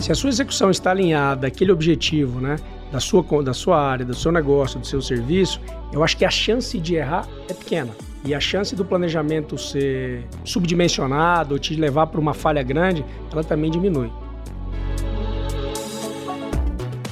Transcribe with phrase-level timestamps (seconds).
[0.00, 2.56] Se a sua execução está alinhada àquele objetivo, né,
[2.90, 5.60] da sua, da sua área, do seu negócio, do seu serviço,
[5.92, 7.90] eu acho que a chance de errar é pequena.
[8.24, 13.44] E a chance do planejamento ser subdimensionado ou te levar para uma falha grande, ela
[13.44, 14.10] também diminui.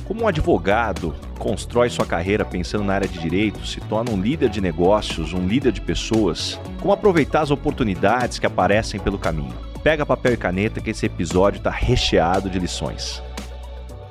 [0.06, 4.48] Como um advogado constrói sua carreira pensando na área de direito, se torna um líder
[4.48, 9.54] de negócios, um líder de pessoas, como aproveitar as oportunidades que aparecem pelo caminho.
[9.88, 13.22] Pega papel e caneta que esse episódio está recheado de lições.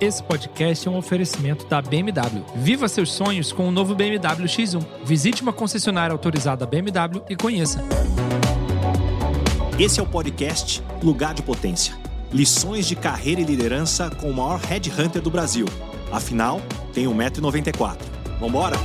[0.02, 2.44] Esse podcast é um oferecimento da BMW.
[2.56, 4.84] Viva seus sonhos com o novo BMW X1.
[5.06, 7.84] Visite uma concessionária autorizada BMW e conheça.
[9.78, 11.94] Esse é o podcast Lugar de Potência.
[12.34, 15.68] Lições de carreira e liderança com o maior headhunter do Brasil.
[16.12, 16.60] Afinal,
[16.92, 17.98] tem 1,94m.
[18.40, 18.78] Vambora?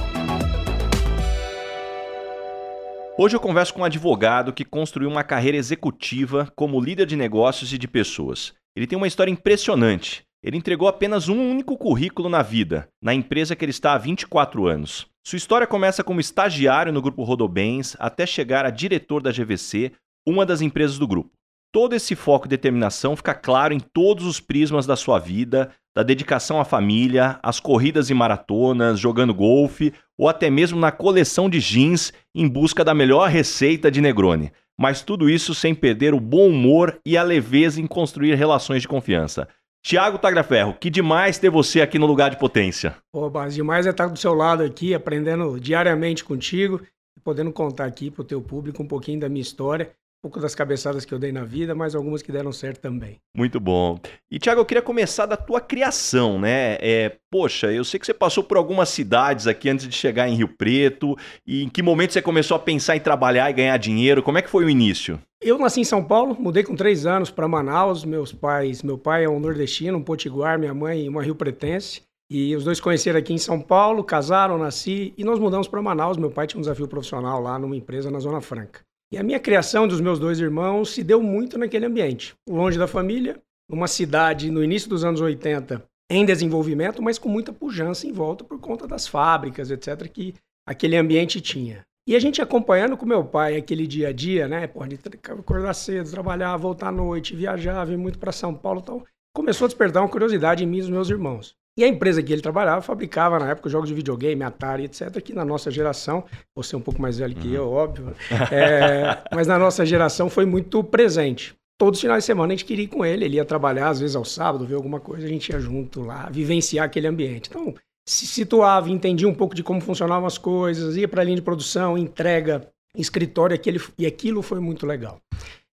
[3.24, 7.72] Hoje eu converso com um advogado que construiu uma carreira executiva como líder de negócios
[7.72, 8.52] e de pessoas.
[8.74, 10.24] Ele tem uma história impressionante.
[10.42, 14.66] Ele entregou apenas um único currículo na vida, na empresa que ele está há 24
[14.66, 15.06] anos.
[15.24, 19.92] Sua história começa como estagiário no grupo Rodobens até chegar a diretor da GVC,
[20.26, 21.30] uma das empresas do grupo.
[21.72, 26.02] Todo esse foco e determinação fica claro em todos os prismas da sua vida, da
[26.02, 31.60] dedicação à família, às corridas e maratonas, jogando golfe ou até mesmo na coleção de
[31.60, 34.52] jeans em busca da melhor receita de Negroni.
[34.78, 38.88] Mas tudo isso sem perder o bom humor e a leveza em construir relações de
[38.88, 39.48] confiança.
[39.82, 42.96] Tiago Tagraferro, que demais ter você aqui no lugar de potência.
[43.10, 46.82] Pô, mas demais é estar do seu lado aqui, aprendendo diariamente contigo
[47.16, 49.90] e podendo contar aqui para o teu público um pouquinho da minha história
[50.22, 53.16] pouco das cabeçadas que eu dei na vida, mas algumas que deram certo também.
[53.36, 53.98] Muito bom.
[54.30, 56.78] E, Tiago, eu queria começar da tua criação, né?
[56.80, 60.36] É, poxa, eu sei que você passou por algumas cidades aqui antes de chegar em
[60.36, 61.16] Rio Preto.
[61.44, 64.22] E em que momento você começou a pensar em trabalhar e ganhar dinheiro?
[64.22, 65.18] Como é que foi o início?
[65.42, 68.04] Eu nasci em São Paulo, mudei com três anos para Manaus.
[68.04, 72.02] Meus pais, meu pai é um nordestino, um potiguar, minha mãe uma rio pretense.
[72.30, 76.16] E os dois conheceram aqui em São Paulo, casaram, nasci e nós mudamos para Manaus.
[76.16, 78.80] Meu pai tinha um desafio profissional lá numa empresa na Zona Franca.
[79.12, 82.86] E a minha criação dos meus dois irmãos se deu muito naquele ambiente, longe da
[82.86, 88.12] família, numa cidade no início dos anos 80 em desenvolvimento, mas com muita pujança em
[88.12, 90.34] volta por conta das fábricas, etc, que
[90.66, 91.84] aquele ambiente tinha.
[92.08, 94.66] E a gente acompanhando com meu pai aquele dia a dia, né?
[94.66, 94.98] Pode
[95.28, 99.68] acordar cedo, trabalhar, voltar à noite, viajar, vir muito para São Paulo, então começou a
[99.68, 101.54] despertar uma curiosidade em mim e nos meus irmãos.
[101.76, 105.32] E a empresa que ele trabalhava fabricava, na época, jogos de videogame, Atari, etc., que
[105.32, 106.24] na nossa geração,
[106.54, 108.14] você é um pouco mais velho que eu, óbvio,
[108.50, 111.54] é, mas na nossa geração foi muito presente.
[111.78, 114.00] Todos os finais de semana a gente queria ir com ele, ele ia trabalhar, às
[114.00, 117.48] vezes ao sábado, ver alguma coisa, a gente ia junto lá, vivenciar aquele ambiente.
[117.48, 117.74] Então,
[118.06, 121.42] se situava, entendia um pouco de como funcionavam as coisas, ia para a linha de
[121.42, 125.20] produção, entrega, escritório, aquele, e aquilo foi muito legal.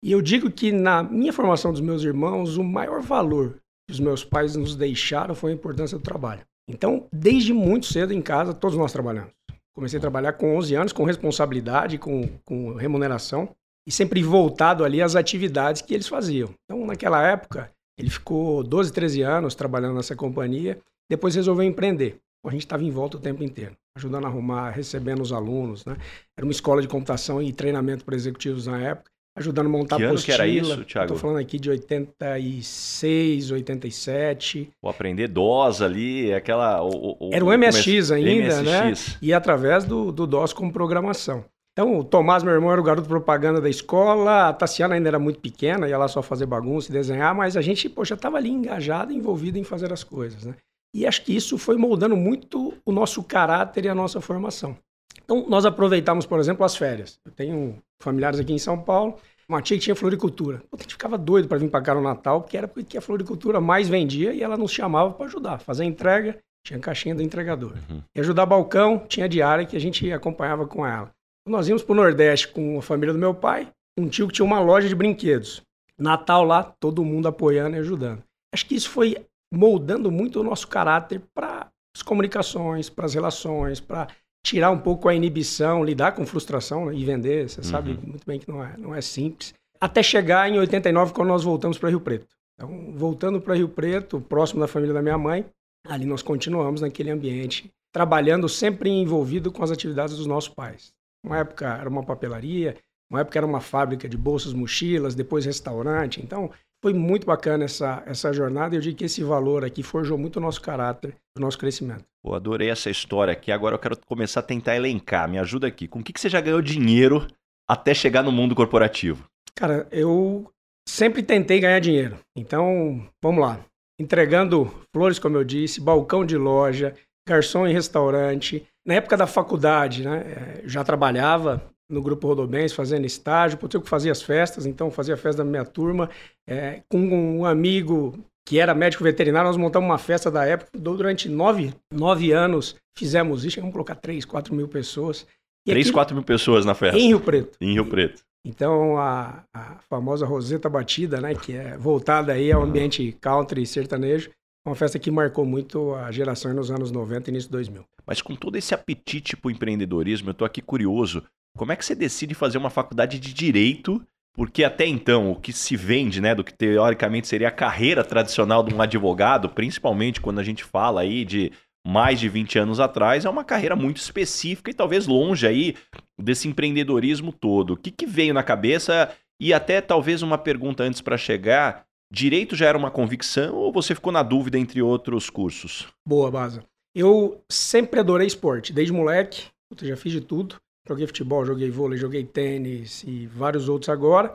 [0.04, 3.60] E eu digo que na minha formação dos meus irmãos, o maior valor
[3.94, 6.42] os meus pais nos deixaram foi a importância do trabalho.
[6.68, 9.32] Então, desde muito cedo em casa, todos nós trabalhamos.
[9.76, 13.50] Comecei a trabalhar com 11 anos, com responsabilidade, com, com remuneração,
[13.88, 16.54] e sempre voltado ali às atividades que eles faziam.
[16.66, 22.18] Então, naquela época, ele ficou 12, 13 anos trabalhando nessa companhia, depois resolveu empreender.
[22.46, 25.86] A gente estava em volta o tempo inteiro, ajudando a arrumar, recebendo os alunos.
[25.86, 25.96] Né?
[26.38, 30.04] Era uma escola de computação e treinamento para executivos na época ajudando a montar que
[30.04, 31.06] ano que era isso, Thiago?
[31.06, 34.70] Estou falando aqui de 86, 87.
[34.82, 36.84] O aprender DOS ali, aquela...
[36.84, 38.64] O, o, era o MSX ainda, MSX.
[38.64, 39.18] né?
[39.22, 41.46] E através do, do DOS como programação.
[41.74, 45.18] Então, o Tomás, meu irmão, era o garoto propaganda da escola, a Tassiana ainda era
[45.18, 48.50] muito pequena, ia lá só fazer bagunça e desenhar, mas a gente, poxa, estava ali
[48.50, 50.56] engajado, envolvido em fazer as coisas, né?
[50.96, 54.78] E acho que isso foi moldando muito o nosso caráter e a nossa formação.
[55.24, 57.20] Então, nós aproveitamos, por exemplo, as férias.
[57.26, 59.16] Eu tenho familiares aqui em São Paulo,
[59.48, 60.62] uma tia que tinha floricultura.
[60.72, 63.62] a gente ficava doido para vir para cá no Natal, porque era porque a floricultura
[63.62, 67.74] mais vendia e ela nos chamava para ajudar, fazer entrega, tinha caixinha do entregador.
[67.90, 68.02] Uhum.
[68.16, 71.12] E ajudar balcão, tinha diária que a gente acompanhava com ela.
[71.48, 74.46] Nós íamos para o Nordeste com a família do meu pai, um tio que tinha
[74.46, 75.62] uma loja de brinquedos.
[76.00, 78.24] Natal lá, todo mundo apoiando e ajudando.
[78.54, 79.16] Acho que isso foi
[79.54, 84.08] moldando muito o nosso caráter para as comunicações, para as relações, para
[84.46, 87.50] tirar um pouco a inibição, lidar com frustração né, e vender.
[87.50, 87.68] Você uhum.
[87.68, 89.54] sabe muito bem que não é, não é simples.
[89.80, 92.28] Até chegar em 89, quando nós voltamos para Rio Preto.
[92.56, 95.46] Então, voltando para Rio Preto, próximo da família da minha mãe,
[95.88, 100.94] ali nós continuamos naquele ambiente, trabalhando sempre envolvido com as atividades dos nossos pais.
[101.26, 102.76] Uma época era uma papelaria,
[103.10, 106.22] uma época era uma fábrica de bolsas, mochilas, depois restaurante.
[106.22, 106.52] Então,
[106.84, 110.36] foi muito bacana essa, essa jornada e eu digo que esse valor aqui forjou muito
[110.36, 112.04] o nosso caráter, o nosso crescimento.
[112.22, 113.54] Pô, adorei essa história aqui.
[113.54, 115.30] Agora eu quero começar a tentar elencar.
[115.30, 115.88] Me ajuda aqui.
[115.88, 117.26] Com o que, que você já ganhou dinheiro
[117.66, 119.24] até chegar no mundo corporativo?
[119.56, 120.52] Cara, eu
[120.86, 122.20] sempre tentei ganhar dinheiro.
[122.36, 123.60] Então, vamos lá.
[123.98, 126.94] entregando flores, como eu disse, balcão de loja,
[127.26, 128.68] garçom em restaurante.
[128.86, 133.82] Na época da faculdade, né, eh, já trabalhava no Grupo Rodobens fazendo estágio, porque eu
[133.82, 136.10] que fazia as festas, então fazia a festa da minha turma.
[136.48, 141.30] É, com um amigo que era médico veterinário, nós montamos uma festa da época, durante
[141.30, 145.26] nove, nove anos fizemos isso, vamos colocar três, quatro mil pessoas.
[145.66, 147.00] E 3, aqui, 4 mil pessoas na festa.
[147.00, 147.58] Em Rio Preto.
[147.62, 148.22] Em Rio Preto.
[148.46, 153.66] Então, a, a famosa Roseta Batida, né, que é voltada aí ao ambiente country e
[153.66, 154.30] sertanejo,
[154.66, 157.86] uma festa que marcou muito a geração nos anos 90 e início de 2000.
[158.06, 161.24] Mas com todo esse apetite para o empreendedorismo, eu estou aqui curioso.
[161.58, 164.02] Como é que você decide fazer uma faculdade de direito?
[164.36, 168.64] Porque até então, o que se vende, né, do que teoricamente seria a carreira tradicional
[168.64, 171.52] de um advogado, principalmente quando a gente fala aí de
[171.86, 175.76] mais de 20 anos atrás, é uma carreira muito específica e talvez longe aí
[176.20, 177.74] desse empreendedorismo todo.
[177.74, 179.12] O que, que veio na cabeça?
[179.40, 183.94] E até talvez uma pergunta antes para chegar: direito já era uma convicção ou você
[183.94, 185.88] ficou na dúvida entre outros cursos?
[186.08, 186.64] Boa, Baza.
[186.96, 189.48] Eu sempre adorei esporte, desde moleque,
[189.82, 190.56] eu já fiz de tudo.
[190.88, 194.34] Joguei futebol, joguei vôlei, joguei tênis e vários outros agora.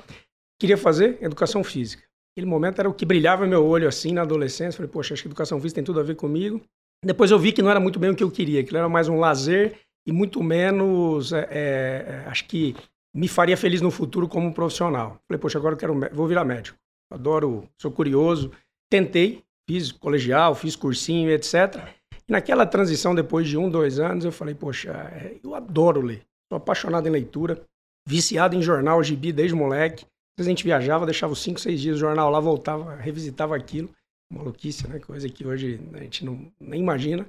[0.59, 2.03] Queria fazer educação física.
[2.33, 4.77] Aquele momento era o que brilhava meu olho assim na adolescência.
[4.77, 6.61] Falei, poxa, acho que educação física tem tudo a ver comigo.
[7.05, 9.09] Depois eu vi que não era muito bem o que eu queria, que era mais
[9.09, 12.75] um lazer e muito menos, é, é, acho que
[13.15, 15.21] me faria feliz no futuro como profissional.
[15.29, 16.79] Falei, poxa, agora eu quero, vou virar médico.
[17.13, 18.51] Adoro, sou curioso.
[18.91, 21.89] Tentei, fiz colegial, fiz cursinho, etc.
[22.27, 26.28] E naquela transição, depois de um, dois anos, eu falei, poxa, é, eu adoro ler.
[26.51, 27.63] Sou apaixonado em leitura,
[28.07, 30.05] viciado em jornal, gibi desde moleque.
[30.05, 33.57] Às vezes a gente viajava, deixava os cinco, seis dias o jornal lá, voltava, revisitava
[33.57, 33.91] aquilo
[34.33, 34.99] maluquice, né?
[34.99, 37.27] Coisa que hoje a gente não, nem imagina.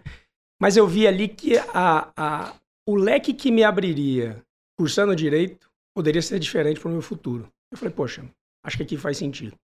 [0.62, 2.56] Mas eu vi ali que a, a,
[2.88, 4.42] o leque que me abriria
[4.78, 7.48] cursando direito poderia ser diferente para o meu futuro.
[7.72, 8.26] Eu falei, poxa,
[8.64, 9.56] acho que aqui faz sentido.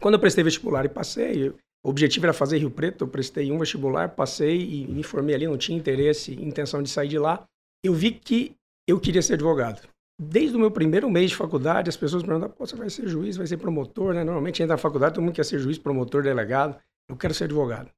[0.00, 3.58] Quando eu prestei vestibular e passei, o objetivo era fazer Rio Preto, eu prestei um
[3.58, 7.44] vestibular, passei e me formei ali, não tinha interesse, intenção de sair de lá.
[7.84, 8.56] Eu vi que
[8.86, 9.86] eu queria ser advogado.
[10.18, 13.36] Desde o meu primeiro mês de faculdade, as pessoas me perguntam: você vai ser juiz,
[13.36, 14.24] vai ser promotor, né?
[14.24, 16.76] Normalmente entra na faculdade, todo mundo quer ser juiz, promotor, delegado.
[17.08, 17.90] Eu quero ser advogado.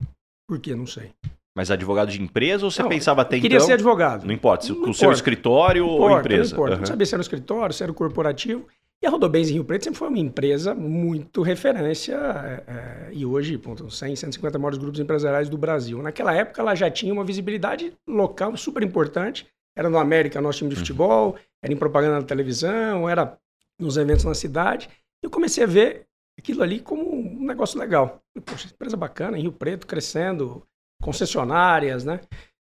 [0.48, 0.74] Por quê?
[0.74, 1.12] Não sei.
[1.56, 3.66] Mas advogado de empresa ou você não, pensava até queria então?
[3.66, 4.24] Queria ser advogado.
[4.24, 6.50] Não importa, se o seu escritório não ou empresa.
[6.50, 6.80] Não importa, uhum.
[6.80, 8.66] não sabia se era um escritório, se era um corporativo.
[9.00, 13.24] E a Rodobens em Rio Preto sempre foi uma empresa muito referência, é, é, e
[13.24, 16.02] hoje, ponto, 100, 150 maiores grupos empresariais do Brasil.
[16.02, 19.46] Naquela época, ela já tinha uma visibilidade local super importante.
[19.78, 20.80] Era no América, nosso time de uhum.
[20.80, 23.38] futebol, era em propaganda na televisão, era
[23.78, 24.90] nos eventos na cidade.
[25.22, 26.04] Eu comecei a ver
[26.36, 28.20] aquilo ali como um negócio legal.
[28.44, 30.66] Poxa, empresa bacana, em Rio Preto, crescendo,
[31.00, 32.20] concessionárias, né?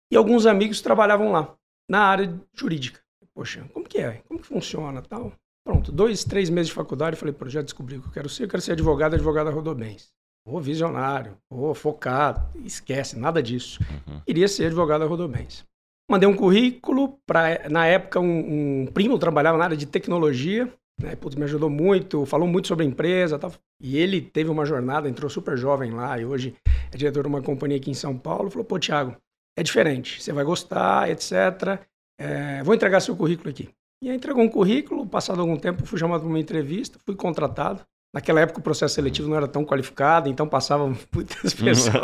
[0.10, 1.54] E alguns amigos trabalhavam lá,
[1.90, 3.02] na área jurídica.
[3.34, 4.22] Poxa, como que é?
[4.28, 5.34] Como que funciona tal?
[5.66, 8.44] Pronto, dois, três meses de faculdade, falei, pô, já descobri o que eu quero ser.
[8.44, 10.14] Eu quero ser advogado, advogado da Rodobens.
[10.46, 13.80] Ô, visionário, ô, focado, esquece, nada disso.
[14.08, 14.22] Uhum.
[14.22, 15.66] Queria ser advogado Rodobens.
[16.10, 21.16] Mandei um currículo para, na época, um, um, primo trabalhava na área de tecnologia, né?
[21.16, 23.52] Putz, me ajudou muito, falou muito sobre a empresa, tal.
[23.82, 26.56] E ele teve uma jornada, entrou super jovem lá e hoje
[26.92, 28.50] é diretor de uma companhia aqui em São Paulo.
[28.50, 29.16] Falou, pô, Thiago,
[29.58, 31.80] é diferente, você vai gostar, etc.
[32.20, 33.70] É, vou entregar seu currículo aqui.
[34.04, 37.82] E aí entregou um currículo, passado algum tempo fui chamado para uma entrevista, fui contratado.
[38.14, 42.04] Naquela época o processo seletivo não era tão qualificado, então passavam muitas pessoas.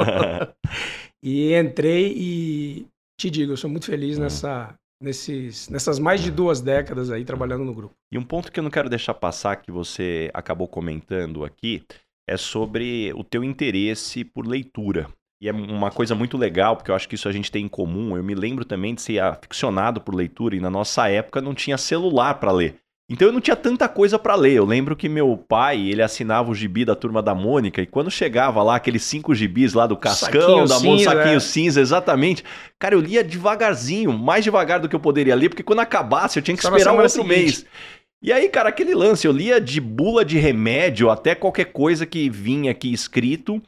[1.22, 2.88] e entrei e
[3.20, 4.22] te digo, eu sou muito feliz hum.
[4.22, 7.94] nessa, nesses, nessas mais de duas décadas aí trabalhando no grupo.
[8.12, 11.84] E um ponto que eu não quero deixar passar, que você acabou comentando aqui,
[12.28, 15.08] é sobre o teu interesse por leitura.
[15.42, 17.70] E é uma coisa muito legal, porque eu acho que isso a gente tem em
[17.70, 18.18] comum.
[18.18, 21.78] Eu me lembro também de ser aficionado por leitura e na nossa época não tinha
[21.78, 22.76] celular para ler.
[23.10, 24.54] Então eu não tinha tanta coisa para ler.
[24.54, 28.12] Eu lembro que meu pai, ele assinava o gibi da Turma da Mônica e quando
[28.12, 31.40] chegava lá aqueles cinco gibis lá do Cascão, saquinho da Mônica, saquinho é.
[31.40, 32.44] cinza, exatamente.
[32.78, 36.44] Cara, eu lia devagarzinho, mais devagar do que eu poderia ler, porque quando acabasse eu
[36.44, 37.66] tinha que esperar um outro mês.
[38.22, 42.30] E aí, cara, aquele lance, eu lia de bula de remédio até qualquer coisa que
[42.30, 43.62] vinha aqui escrito.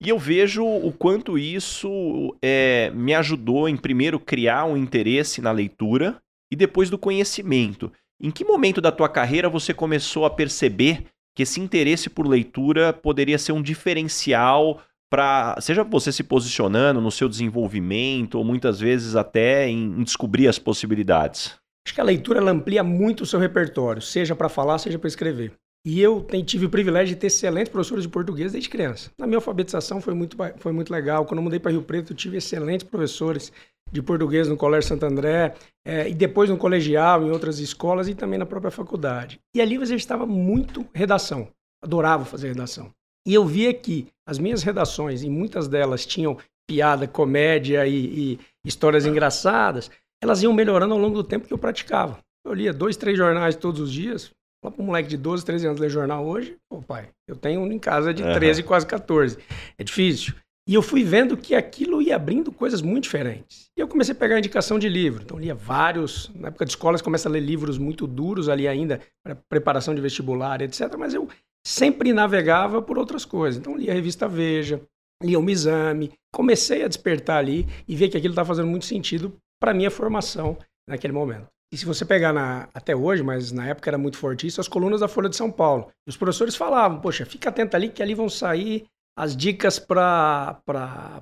[0.00, 5.50] E eu vejo o quanto isso é, me ajudou em primeiro criar um interesse na
[5.50, 6.18] leitura
[6.52, 7.90] e depois do conhecimento.
[8.20, 11.04] Em que momento da tua carreira você começou a perceber
[11.34, 14.80] que esse interesse por leitura poderia ser um diferencial
[15.10, 20.48] para, seja você se posicionando no seu desenvolvimento ou muitas vezes até em, em descobrir
[20.48, 21.54] as possibilidades?
[21.86, 25.52] Acho que a leitura amplia muito o seu repertório, seja para falar, seja para escrever.
[25.86, 29.12] E eu tive o privilégio de ter excelentes professores de português desde criança.
[29.16, 31.24] Na minha alfabetização foi muito, foi muito legal.
[31.24, 33.52] Quando eu mudei para Rio Preto, eu tive excelentes professores
[33.90, 38.14] de português no Colégio Santo André, é, e depois no colegial, em outras escolas e
[38.14, 39.40] também na própria faculdade.
[39.54, 41.48] E ali você estava muito redação.
[41.82, 42.90] Adorava fazer redação.
[43.26, 46.36] E eu via que as minhas redações, e muitas delas tinham
[46.68, 47.94] piada, comédia e,
[48.32, 49.90] e histórias engraçadas,
[50.22, 52.18] elas iam melhorando ao longo do tempo que eu praticava.
[52.44, 54.30] Eu lia dois, três jornais todos os dias.
[54.62, 57.60] Fala para um moleque de 12, 13 anos ler jornal hoje, pô, pai, eu tenho
[57.60, 58.66] um em casa de 13, uhum.
[58.66, 59.38] quase 14.
[59.78, 60.34] É difícil.
[60.68, 63.66] E eu fui vendo que aquilo ia abrindo coisas muito diferentes.
[63.78, 65.22] E eu comecei a pegar indicação de livro.
[65.22, 66.28] Então, lia vários.
[66.34, 69.94] Na época de escola, você começa a ler livros muito duros ali ainda, para preparação
[69.94, 70.92] de vestibular, etc.
[70.98, 71.28] Mas eu
[71.64, 73.60] sempre navegava por outras coisas.
[73.60, 74.80] Então, lia a revista Veja,
[75.22, 76.12] lia um exame.
[76.34, 80.58] Comecei a despertar ali e ver que aquilo estava fazendo muito sentido para minha formação
[80.88, 81.46] naquele momento.
[81.72, 84.68] E se você pegar na, até hoje, mas na época era muito forte isso, as
[84.68, 85.90] colunas da Folha de São Paulo.
[86.08, 90.60] Os professores falavam, poxa, fica atento ali que ali vão sair as dicas para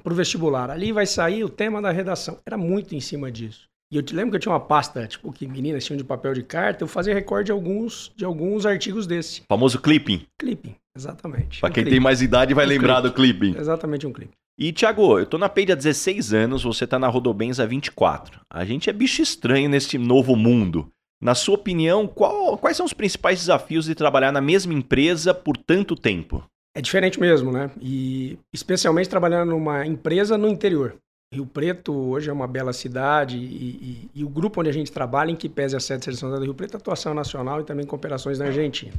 [0.04, 0.70] o vestibular.
[0.70, 2.38] Ali vai sair o tema da redação.
[2.44, 3.68] Era muito em cima disso.
[3.92, 6.34] E eu te lembro que eu tinha uma pasta, tipo, que meninas tinham de papel
[6.34, 9.42] de carta, eu fazia recorde de alguns, de alguns artigos desse.
[9.48, 10.26] Famoso clipping.
[10.36, 11.60] Clipping, exatamente.
[11.60, 11.90] Para um quem clipping.
[11.96, 13.08] tem mais idade vai um lembrar clipping.
[13.08, 13.60] do clipping.
[13.60, 14.32] Exatamente um clipping.
[14.58, 18.40] E, Thiago, eu tô na Peide há 16 anos, você tá na Rodobens há 24.
[18.52, 20.88] A gente é bicho estranho nesse novo mundo.
[21.22, 25.56] Na sua opinião, qual, quais são os principais desafios de trabalhar na mesma empresa por
[25.56, 26.44] tanto tempo?
[26.76, 27.71] É diferente mesmo, né?
[27.81, 30.97] E especialmente trabalhando numa empresa no interior.
[31.33, 34.93] Rio Preto hoje é uma bela cidade e, e, e o grupo onde a gente
[34.93, 37.64] trabalha, em que pese a sede de seleção do Rio Preto, é atuação nacional e
[37.64, 38.95] também com operações na Argentina.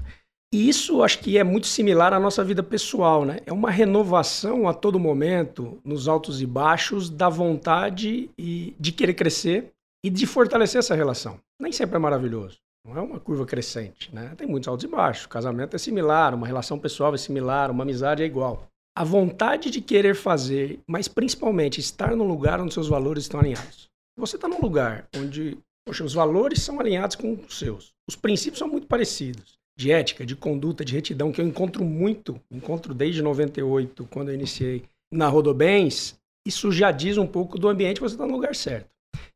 [0.53, 3.39] E isso acho que é muito similar à nossa vida pessoal, né?
[3.46, 9.15] É uma renovação a todo momento, nos altos e baixos, da vontade e de querer
[9.15, 9.72] crescer
[10.03, 11.39] e de fortalecer essa relação.
[11.60, 12.58] Nem sempre é maravilhoso.
[12.86, 14.36] Não é uma curva crescente, né?
[14.38, 15.25] Tem muitos altos e baixos.
[15.25, 18.68] O casamento é similar, uma relação pessoal é similar, uma amizade é igual.
[18.96, 23.89] A vontade de querer fazer, mas principalmente estar no lugar onde seus valores estão alinhados.
[24.18, 27.94] Você está num lugar onde poxa, os valores são alinhados com os seus.
[28.08, 29.56] Os princípios são muito parecidos.
[29.77, 34.36] De ética, de conduta, de retidão, que eu encontro muito, encontro desde 98, quando eu
[34.36, 36.15] iniciei na Rodobens,
[36.48, 38.89] isso já diz um pouco do ambiente que você está no lugar certo.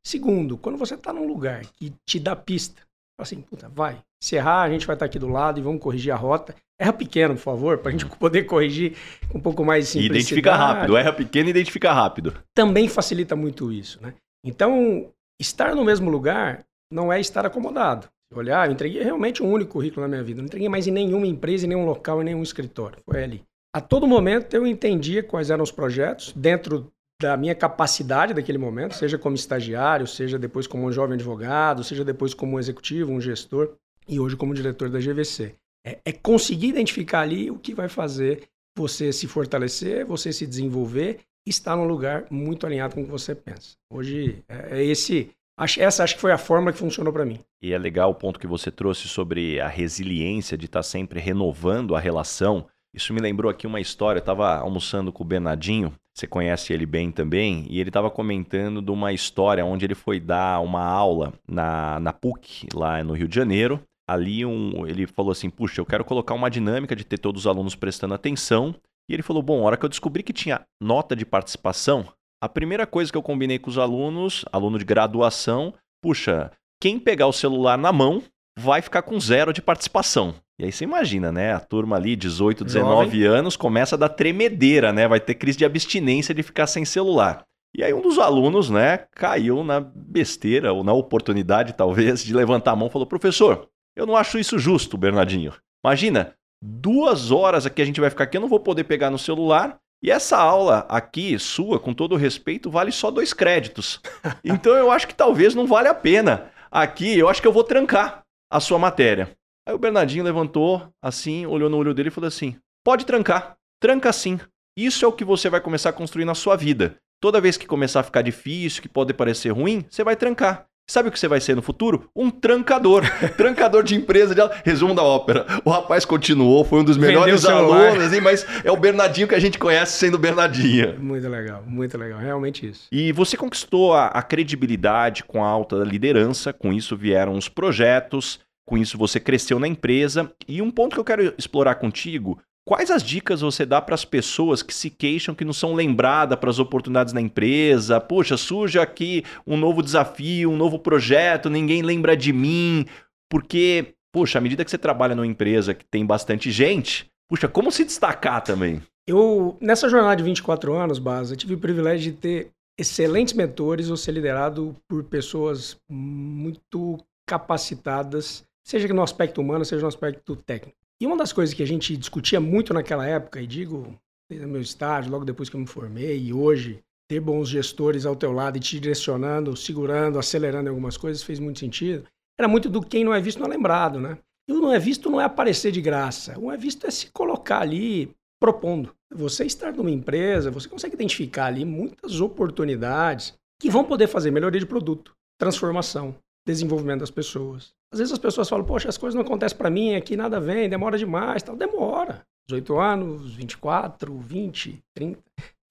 [0.06, 2.82] Segundo, quando você está num lugar que te dá pista,
[3.22, 4.00] assim, puta, vai.
[4.22, 6.56] Se errar, a gente vai estar aqui do lado e vamos corrigir a rota.
[6.80, 8.96] Erra pequeno, por favor, para a gente poder corrigir
[9.30, 10.18] com um pouco mais de simplicidade.
[10.18, 10.98] E identifica rápido.
[10.98, 12.34] Erra pequeno e identifica rápido.
[12.56, 14.14] Também facilita muito isso, né?
[14.46, 18.08] Então, estar no mesmo lugar não é estar acomodado.
[18.34, 20.40] Olhar, eu entreguei realmente um único currículo na minha vida.
[20.40, 23.00] Não entreguei mais em nenhuma empresa, em nenhum local, em nenhum escritório.
[23.04, 23.44] Foi ali.
[23.76, 28.96] A todo momento eu entendia quais eram os projetos dentro da minha capacidade daquele momento,
[28.96, 33.20] seja como estagiário, seja depois como um jovem advogado, seja depois como um executivo, um
[33.20, 33.76] gestor
[34.08, 35.56] e hoje como diretor da GVC.
[35.86, 38.44] É, é conseguir identificar ali o que vai fazer
[38.78, 43.36] você se fortalecer, você se desenvolver estar num lugar muito alinhado com o que você
[43.36, 43.76] pensa.
[43.92, 45.32] Hoje é, é esse
[45.78, 47.40] essa acho que foi a forma que funcionou para mim.
[47.62, 51.96] E é legal o ponto que você trouxe sobre a resiliência de estar sempre renovando
[51.96, 52.66] a relação.
[52.96, 54.20] Isso me lembrou aqui uma história.
[54.20, 58.82] Eu estava almoçando com o Bernardinho você conhece ele bem também, e ele estava comentando
[58.82, 63.28] de uma história onde ele foi dar uma aula na, na PUC, lá no Rio
[63.28, 63.82] de Janeiro.
[64.08, 67.48] Ali um, ele falou assim: Puxa, eu quero colocar uma dinâmica de ter todos os
[67.48, 68.76] alunos prestando atenção.
[69.10, 72.06] E ele falou: Bom, a hora que eu descobri que tinha nota de participação,
[72.42, 77.28] a primeira coisa que eu combinei com os alunos, aluno de graduação, puxa, quem pegar
[77.28, 78.22] o celular na mão
[78.58, 80.36] vai ficar com zero de participação.
[80.60, 81.54] E aí você imagina, né?
[81.54, 83.24] A turma ali, 18, 19 Jovem.
[83.24, 85.08] anos, começa a dar tremedeira, né?
[85.08, 87.46] Vai ter crise de abstinência de ficar sem celular.
[87.74, 92.72] E aí um dos alunos, né, caiu na besteira, ou na oportunidade, talvez, de levantar
[92.72, 95.54] a mão e falou: professor, eu não acho isso justo, Bernardinho.
[95.86, 99.18] Imagina, duas horas aqui a gente vai ficar aqui, eu não vou poder pegar no
[99.18, 99.80] celular.
[100.02, 104.02] E essa aula aqui, sua, com todo respeito, vale só dois créditos.
[104.44, 106.52] Então eu acho que talvez não vale a pena.
[106.72, 109.30] Aqui eu acho que eu vou trancar a sua matéria.
[109.70, 114.12] Aí o Bernardinho levantou assim, olhou no olho dele e falou assim: pode trancar, tranca
[114.12, 114.40] sim.
[114.76, 116.96] Isso é o que você vai começar a construir na sua vida.
[117.22, 120.66] Toda vez que começar a ficar difícil, que pode parecer ruim, você vai trancar.
[120.90, 122.10] Sabe o que você vai ser no futuro?
[122.16, 123.04] Um trancador.
[123.38, 124.34] trancador de empresa.
[124.34, 124.42] De...
[124.66, 125.46] Resumo da ópera.
[125.64, 129.40] O rapaz continuou, foi um dos melhores alunos, assim, mas é o Bernardinho que a
[129.40, 131.00] gente conhece sendo Bernardinho.
[131.00, 132.18] Muito legal, muito legal.
[132.18, 132.88] Realmente isso.
[132.92, 138.40] E você conquistou a, a credibilidade com a alta liderança, com isso vieram os projetos,
[138.70, 140.32] com isso você cresceu na empresa.
[140.48, 144.06] E um ponto que eu quero explorar contigo, quais as dicas você dá para as
[144.06, 148.00] pessoas que se queixam que não são lembradas para as oportunidades na empresa?
[148.00, 152.86] Poxa, surge aqui um novo desafio, um novo projeto, ninguém lembra de mim.
[153.28, 157.72] Porque, poxa, à medida que você trabalha numa empresa que tem bastante gente, puxa, como
[157.72, 158.84] se destacar também?
[159.08, 163.98] Eu, nessa jornada de 24 anos, Basa, tive o privilégio de ter excelentes mentores ou
[163.98, 170.78] ser liderado por pessoas muito capacitadas seja no aspecto humano, seja no aspecto técnico.
[171.02, 173.98] E uma das coisas que a gente discutia muito naquela época, e digo
[174.30, 178.16] desde meu estágio, logo depois que eu me formei, e hoje, ter bons gestores ao
[178.16, 182.06] teu lado e te direcionando, segurando, acelerando algumas coisas fez muito sentido.
[182.38, 184.20] Era muito do quem não é visto não é lembrado, né?
[184.48, 186.38] E o não é visto não é aparecer de graça.
[186.38, 188.94] O não é visto é se colocar ali propondo.
[189.12, 194.60] Você estar numa empresa, você consegue identificar ali muitas oportunidades que vão poder fazer melhoria
[194.60, 196.16] de produto, transformação,
[196.54, 197.74] desenvolvimento das pessoas.
[197.92, 200.70] Às vezes as pessoas falam, poxa, as coisas não acontecem para mim, aqui nada vem,
[200.70, 201.56] demora demais, tal.
[201.56, 202.24] Demora.
[202.50, 205.20] 18 anos, 24, 20, 30.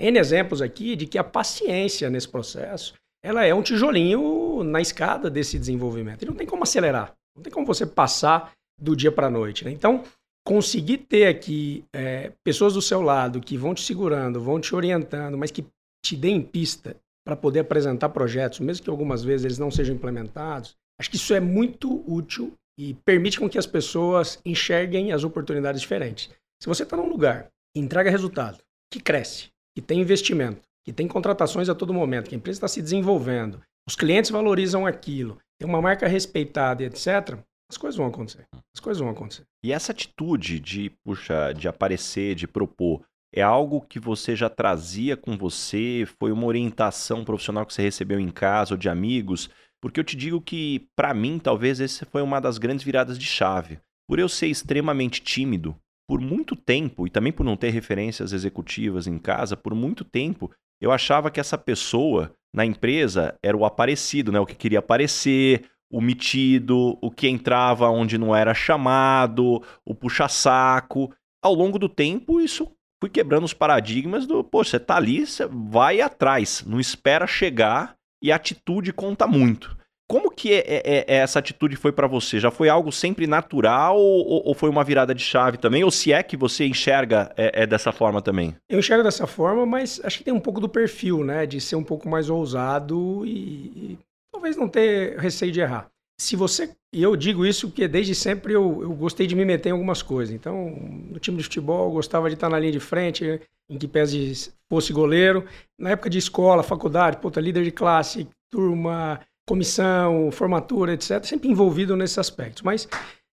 [0.01, 5.29] N exemplos aqui de que a paciência nesse processo, ela é um tijolinho na escada
[5.29, 6.23] desse desenvolvimento.
[6.23, 7.15] E não tem como acelerar.
[7.37, 9.65] Não tem como você passar do dia para a noite.
[9.65, 9.73] Né?
[9.73, 10.05] Então,
[10.47, 15.37] conseguir ter aqui é, pessoas do seu lado que vão te segurando, vão te orientando,
[15.37, 15.67] mas que
[16.05, 16.97] te deem pista
[17.29, 21.35] para poder apresentar projetos, mesmo que algumas vezes eles não sejam implementados, acho que isso
[21.35, 26.31] é muito útil e permite com que as pessoas enxerguem as oportunidades diferentes.
[26.59, 31.07] Se você está num lugar que entrega resultado, que cresce, que tem investimento, que tem
[31.07, 35.69] contratações a todo momento, que a empresa está se desenvolvendo, os clientes valorizam aquilo, tem
[35.69, 37.39] uma marca respeitada, etc.,
[37.71, 38.47] as coisas vão acontecer.
[38.75, 39.43] As coisas vão acontecer.
[39.63, 45.17] E essa atitude de, puxa, de aparecer, de propor, é algo que você já trazia
[45.17, 46.07] com você?
[46.19, 49.51] Foi uma orientação profissional que você recebeu em casa ou de amigos?
[49.81, 53.27] Porque eu te digo que, para mim, talvez essa foi uma das grandes viradas de
[53.27, 53.79] chave.
[54.09, 55.77] Por eu ser extremamente tímido,
[56.09, 60.51] por muito tempo, e também por não ter referências executivas em casa, por muito tempo,
[60.81, 64.41] eu achava que essa pessoa na empresa era o aparecido, né?
[64.41, 71.13] O que queria aparecer, o metido, o que entrava onde não era chamado, o puxa-saco.
[71.43, 75.47] Ao longo do tempo, isso fui quebrando os paradigmas do, pô, você tá ali, você
[75.47, 79.77] vai atrás, não espera chegar e a atitude conta muito.
[80.11, 82.41] Como que é, é, é, é essa atitude foi para você?
[82.41, 85.85] Já foi algo sempre natural ou, ou, foi uma virada de chave também?
[85.85, 88.57] Ou se é que você enxerga é, é, dessa forma também?
[88.71, 91.45] Eu enxergo dessa forma, mas acho que tem um pouco do perfil, né?
[91.45, 93.99] De ser um pouco mais ousado e, e
[94.33, 95.91] talvez não ter receio de errar.
[96.21, 99.69] Se você, e eu digo isso porque desde sempre eu, eu gostei de me meter
[99.69, 100.35] em algumas coisas.
[100.35, 100.71] Então,
[101.11, 104.53] no time de futebol, eu gostava de estar na linha de frente, em que pese
[104.69, 105.45] fosse goleiro.
[105.79, 111.97] Na época de escola, faculdade, puta, líder de classe, turma, comissão, formatura, etc., sempre envolvido
[111.97, 112.63] nesses aspectos.
[112.63, 112.89] Mas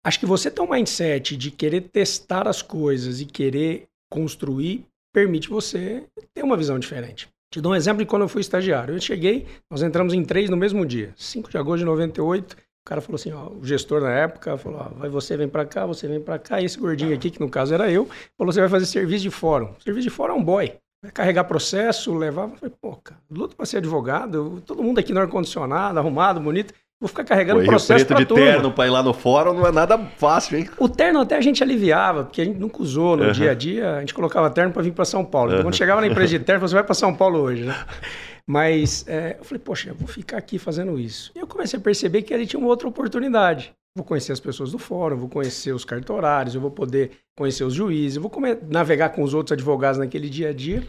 [0.03, 5.49] acho que você ter um mindset de querer testar as coisas e querer construir permite
[5.49, 7.29] você ter uma visão diferente.
[7.51, 8.95] Te dou um exemplo de quando eu fui estagiário.
[8.95, 12.55] Eu cheguei, nós entramos em três no mesmo dia, 5 de agosto de 98.
[12.83, 15.65] O cara falou assim, ó, o gestor na época falou, ó, vai você vem para
[15.65, 18.51] cá, você vem para cá, e esse gordinho aqui, que no caso era eu, falou,
[18.51, 19.73] você vai fazer serviço de fórum.
[19.83, 20.73] Serviço de fórum é um boy.
[21.03, 22.43] Vai carregar processo, levar.
[22.43, 26.73] Eu falei, pô, cara, luto para ser advogado, todo mundo aqui no ar-condicionado, arrumado, bonito.
[26.99, 28.45] Vou ficar carregando o processo preto de turma.
[28.45, 30.69] terno para ir lá no fórum não é nada fácil, hein?
[30.77, 33.31] O terno até a gente aliviava, porque a gente nunca usou no uhum.
[33.31, 33.95] dia a dia.
[33.95, 35.49] A gente colocava terno para vir para São Paulo.
[35.49, 35.65] Então, uhum.
[35.65, 37.75] quando chegava na empresa de terno, você vai para São Paulo hoje, né?
[38.47, 41.31] Mas é, eu falei, poxa, eu vou ficar aqui fazendo isso.
[41.35, 43.73] E eu comecei a perceber que ali tinha uma outra oportunidade.
[43.95, 47.73] Vou conhecer as pessoas do fórum, vou conhecer os cartorários, eu vou poder conhecer os
[47.73, 48.31] juízes, eu vou
[48.69, 50.83] navegar com os outros advogados naquele dia a dia.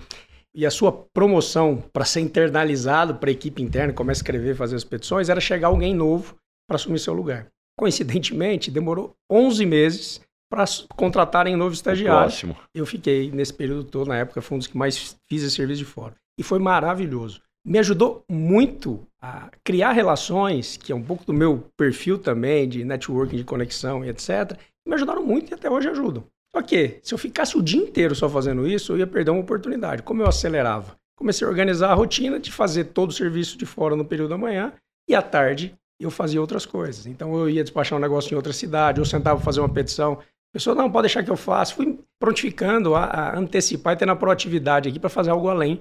[0.54, 4.76] E a sua promoção para ser internalizado para a equipe interna, começa a escrever, fazer
[4.76, 6.36] as petições, era chegar alguém novo
[6.68, 7.48] para assumir seu lugar.
[7.76, 12.28] Coincidentemente, demorou 11 meses para contratarem um novo estagiário.
[12.28, 12.56] Próximo.
[12.74, 15.78] Eu fiquei nesse período todo, na época, foi um dos que mais fiz esse serviço
[15.78, 16.14] de fora.
[16.38, 17.40] E foi maravilhoso.
[17.64, 22.84] Me ajudou muito a criar relações, que é um pouco do meu perfil também, de
[22.84, 24.58] networking, de conexão e etc.
[24.86, 26.24] Me ajudaram muito e até hoje ajudam.
[26.54, 29.40] Só que, se eu ficasse o dia inteiro só fazendo isso, eu ia perder uma
[29.40, 30.02] oportunidade.
[30.02, 30.96] Como eu acelerava?
[31.16, 34.38] Comecei a organizar a rotina de fazer todo o serviço de fora no período da
[34.38, 34.72] manhã
[35.08, 37.06] e à tarde eu fazia outras coisas.
[37.06, 40.14] Então eu ia despachar um negócio em outra cidade, ou sentava fazer uma petição.
[40.14, 41.74] A pessoa, não, pode deixar que eu faça.
[41.74, 45.80] Fui prontificando a, a antecipar e tendo a proatividade aqui para fazer algo além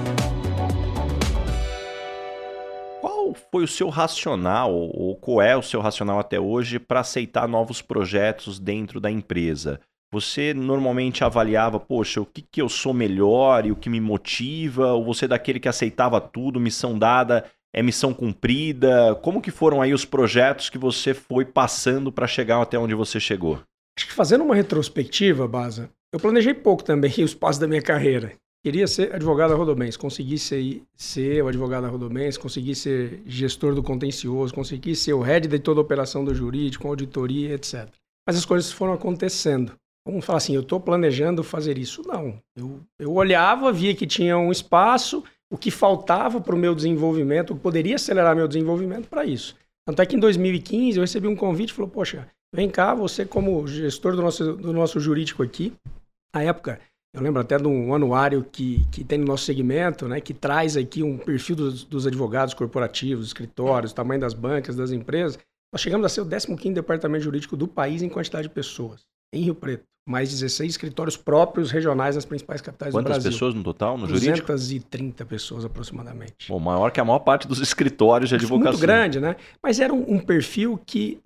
[3.31, 7.47] Qual foi o seu racional, ou qual é o seu racional até hoje, para aceitar
[7.47, 9.79] novos projetos dentro da empresa?
[10.13, 14.91] Você normalmente avaliava, poxa, o que, que eu sou melhor e o que me motiva?
[14.91, 19.15] Ou você é daquele que aceitava tudo, missão dada é missão cumprida?
[19.21, 23.17] Como que foram aí os projetos que você foi passando para chegar até onde você
[23.17, 23.61] chegou?
[23.97, 28.33] Acho que fazendo uma retrospectiva, Baza, eu planejei pouco também os passos da minha carreira.
[28.63, 33.73] Queria ser advogado da Rodobens, consegui ser, ser o advogado da Rodobens, consegui ser gestor
[33.73, 37.89] do contencioso, consegui ser o head de toda a operação do jurídico, auditoria, etc.
[38.27, 39.73] Mas as coisas foram acontecendo.
[40.05, 42.01] Vamos falar assim, eu estou planejando fazer isso?
[42.07, 42.39] Não.
[42.55, 47.51] Eu, eu olhava, via que tinha um espaço, o que faltava para o meu desenvolvimento,
[47.51, 49.55] o que poderia acelerar meu desenvolvimento para isso.
[49.85, 53.25] Tanto é que em 2015 eu recebi um convite e falou, poxa, vem cá, você
[53.25, 55.73] como gestor do nosso, do nosso jurídico aqui,
[56.33, 56.79] na época,
[57.13, 60.77] eu lembro até de um anuário que, que tem no nosso segmento, né, que traz
[60.77, 65.37] aqui um perfil dos, dos advogados corporativos, escritórios, tamanho das bancas, das empresas.
[65.73, 69.01] Nós chegamos a ser o 15º departamento jurídico do país em quantidade de pessoas,
[69.33, 69.83] em Rio Preto.
[70.09, 73.21] Mais 16 escritórios próprios regionais nas principais capitais Quantas do Brasil.
[73.21, 74.47] Quantas pessoas no total, no jurídico?
[74.47, 76.47] 230 pessoas aproximadamente.
[76.49, 78.71] Bom, maior que a maior parte dos escritórios de advocacia.
[78.71, 79.35] Muito grande, né?
[79.61, 81.19] Mas era um, um perfil que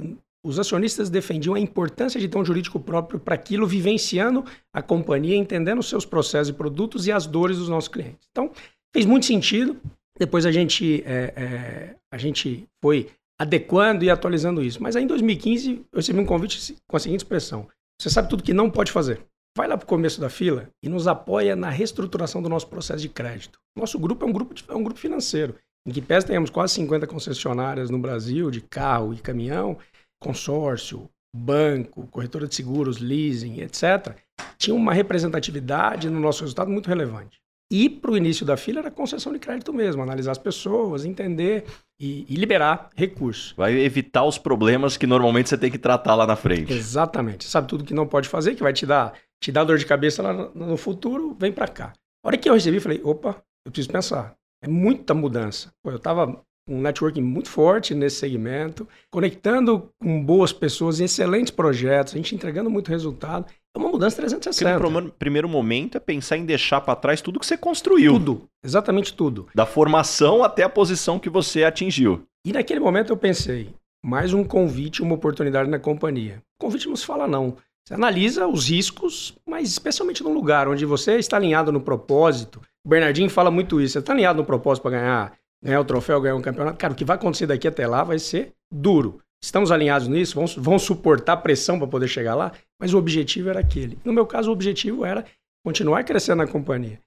[0.45, 5.35] os acionistas defendiam a importância de ter um jurídico próprio para aquilo, vivenciando a companhia,
[5.35, 8.27] entendendo os seus processos e produtos e as dores dos nossos clientes.
[8.29, 8.51] Então,
[8.93, 9.75] fez muito sentido.
[10.17, 13.09] Depois a gente, é, é, a gente foi
[13.41, 14.81] adequando e atualizando isso.
[14.81, 17.67] Mas aí em 2015 eu recebi um convite com a seguinte expressão:
[17.99, 19.25] Você sabe tudo que não pode fazer.
[19.57, 23.01] Vai lá para o começo da fila e nos apoia na reestruturação do nosso processo
[23.01, 23.57] de crédito.
[23.75, 25.55] Nosso grupo é um grupo, de, é um grupo financeiro,
[25.87, 29.77] em que pese temos quase 50 concessionárias no Brasil de carro e caminhão,
[30.19, 34.15] consórcio, banco, corretora de seguros, leasing, etc.,
[34.57, 37.39] tinha uma representatividade no nosso resultado muito relevante.
[37.71, 41.65] E para o início da fila era concessão de crédito mesmo, analisar as pessoas, entender
[41.99, 43.53] e, e, liberar recursos.
[43.57, 46.71] Vai evitar os problemas que normalmente você tem que tratar lá na frente.
[46.71, 47.45] Exatamente.
[47.45, 50.21] Sabe tudo que não pode fazer, que vai te dar, te dar dor de cabeça
[50.21, 51.93] lá no, no futuro, vem para cá.
[52.23, 54.35] A hora que eu recebi, falei, opa, eu preciso pensar.
[54.63, 55.71] É muita mudança.
[55.83, 62.13] Pô, eu estava um networking muito forte nesse segmento, conectando com boas pessoas, excelentes projetos,
[62.13, 63.45] a gente entregando muito resultado.
[63.75, 64.79] É uma mudança 360.
[64.79, 68.13] Porque no primeiro momento é pensar em deixar para trás tudo que você construiu.
[68.13, 69.47] Tudo, exatamente tudo.
[69.53, 72.23] Da formação até a posição que você atingiu.
[72.45, 73.69] E naquele momento eu pensei,
[74.03, 76.41] mais um convite, uma oportunidade na companhia.
[76.59, 77.57] convite não se fala não.
[77.87, 82.59] Você analisa os riscos, mas especialmente num lugar onde você está alinhado no propósito.
[82.83, 83.93] O Bernardinho fala muito isso.
[83.93, 86.77] Você está alinhado no propósito para ganhar ganhar o troféu, ganhar um campeonato.
[86.77, 89.19] Cara, o que vai acontecer daqui até lá vai ser duro.
[89.43, 93.59] Estamos alinhados nisso, vão, vão suportar pressão para poder chegar lá, mas o objetivo era
[93.59, 93.97] aquele.
[94.03, 95.25] No meu caso, o objetivo era
[95.65, 96.99] continuar crescendo na companhia.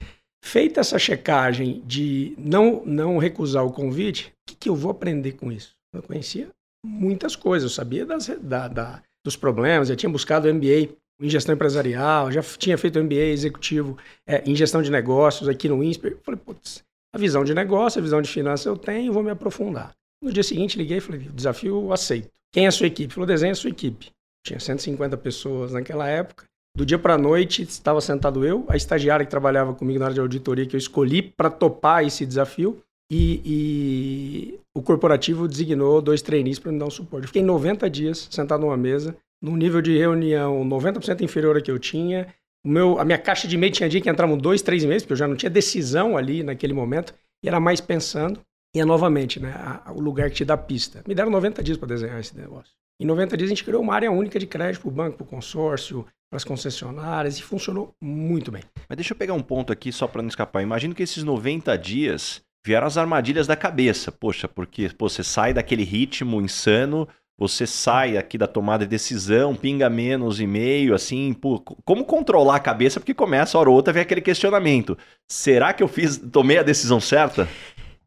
[0.44, 5.32] Feita essa checagem de não, não recusar o convite, o que, que eu vou aprender
[5.32, 5.74] com isso?
[5.92, 6.48] Eu conhecia
[6.84, 11.54] muitas coisas, eu sabia das, da, da, dos problemas, eu tinha buscado MBA em gestão
[11.54, 16.18] empresarial, já tinha feito MBA executivo é, em gestão de negócios aqui no INSPER.
[16.22, 19.92] Falei, putz, a visão de negócio, a visão de finanças eu tenho, vou me aprofundar.
[20.22, 22.28] No dia seguinte, liguei e falei: desafio aceito.
[22.52, 23.14] Quem é a sua equipe?
[23.14, 24.10] Falou: desenha a sua equipe.
[24.44, 26.44] Tinha 150 pessoas naquela época.
[26.76, 30.14] Do dia para a noite, estava sentado eu, a estagiária que trabalhava comigo na área
[30.14, 36.22] de auditoria, que eu escolhi para topar esse desafio, e, e, o corporativo designou dois
[36.22, 37.26] trainees para me dar um suporte.
[37.26, 41.78] Fiquei 90 dias sentado numa mesa, num nível de reunião 90% inferior ao que eu
[41.78, 42.32] tinha,
[42.64, 45.18] meu, a minha caixa de e-mail tinha dia que entravam dois, três meses, porque eu
[45.18, 48.40] já não tinha decisão ali naquele momento, e era mais pensando.
[48.74, 51.02] E é novamente, né, a, o lugar que te dá pista.
[51.06, 52.72] Me deram 90 dias para desenhar esse negócio.
[53.00, 55.24] Em 90 dias a gente criou uma área única de crédito para o banco, para
[55.24, 58.62] o consórcio, para as concessionárias e funcionou muito bem.
[58.88, 60.62] Mas deixa eu pegar um ponto aqui só para não escapar.
[60.62, 64.12] Imagino que esses 90 dias vieram as armadilhas da cabeça.
[64.12, 67.08] Poxa, porque pô, você sai daquele ritmo insano,
[67.38, 72.60] você sai aqui da tomada de decisão, pinga menos e-mail, assim, pô, como controlar a
[72.60, 72.98] cabeça?
[72.98, 74.98] Porque começa a hora ou outra vem aquele questionamento.
[75.30, 77.48] Será que eu fiz, tomei a decisão certa?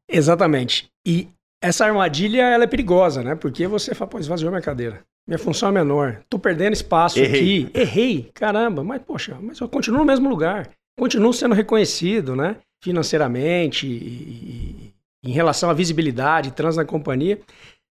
[0.10, 0.89] Exatamente.
[1.08, 1.30] E
[1.63, 3.36] essa armadilha, ela é perigosa, né?
[3.36, 5.02] Porque você fala, pô, esvaziou minha cadeira.
[5.26, 6.22] Minha função é menor.
[6.28, 7.39] Tô perdendo espaço Errei.
[7.39, 7.80] aqui.
[7.80, 8.32] Errei.
[8.34, 10.70] Caramba, mas poxa, mas eu continuo no mesmo lugar.
[11.00, 12.58] Continuo sendo reconhecido, né?
[12.84, 14.91] Financeiramente e,
[15.24, 17.39] e em relação à visibilidade, trans na companhia.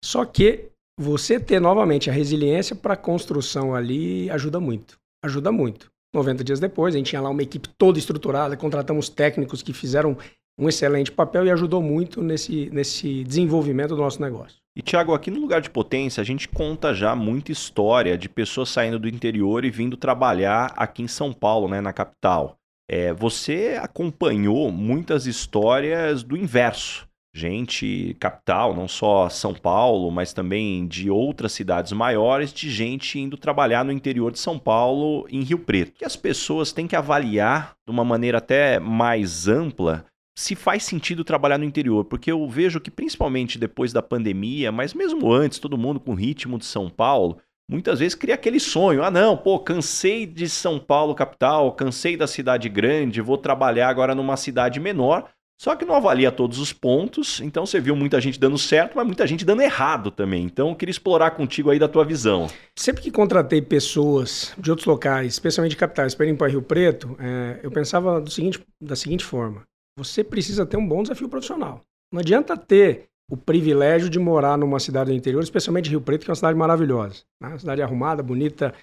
[0.04, 4.98] Só que você ter novamente a resiliência para a construção ali ajuda muito.
[5.24, 5.92] Ajuda muito.
[6.14, 10.18] 90 dias depois, a gente tinha lá uma equipe toda estruturada, contratamos técnicos que fizeram
[10.60, 14.58] um excelente papel e ajudou muito nesse, nesse desenvolvimento do nosso negócio.
[14.76, 18.70] E, Tiago, aqui no lugar de potência, a gente conta já muita história de pessoas
[18.70, 22.58] saindo do interior e vindo trabalhar aqui em São Paulo, né, na capital.
[22.90, 30.88] É, você acompanhou muitas histórias do inverso gente capital, não só São Paulo, mas também
[30.88, 35.60] de outras cidades maiores, de gente indo trabalhar no interior de São Paulo, em Rio
[35.60, 36.02] Preto.
[36.02, 40.06] E as pessoas têm que avaliar de uma maneira até mais ampla
[40.38, 44.94] se faz sentido trabalhar no interior, porque eu vejo que principalmente depois da pandemia, mas
[44.94, 49.04] mesmo antes, todo mundo com o ritmo de São Paulo, muitas vezes cria aquele sonho.
[49.04, 54.14] Ah, não, pô, cansei de São Paulo capital, cansei da cidade grande, vou trabalhar agora
[54.14, 55.28] numa cidade menor.
[55.60, 59.08] Só que não avalia todos os pontos, então você viu muita gente dando certo, mas
[59.08, 60.44] muita gente dando errado também.
[60.44, 62.48] Então eu queria explorar contigo aí da tua visão.
[62.76, 67.18] Sempre que contratei pessoas de outros locais, especialmente de capitais, para ir para Rio Preto,
[67.20, 69.64] é, eu pensava seguinte, da seguinte forma:
[69.98, 71.82] você precisa ter um bom desafio profissional.
[72.14, 76.30] Não adianta ter o privilégio de morar numa cidade do interior, especialmente Rio Preto, que
[76.30, 77.24] é uma cidade maravilhosa.
[77.42, 77.50] Né?
[77.50, 78.74] Uma cidade arrumada, bonita,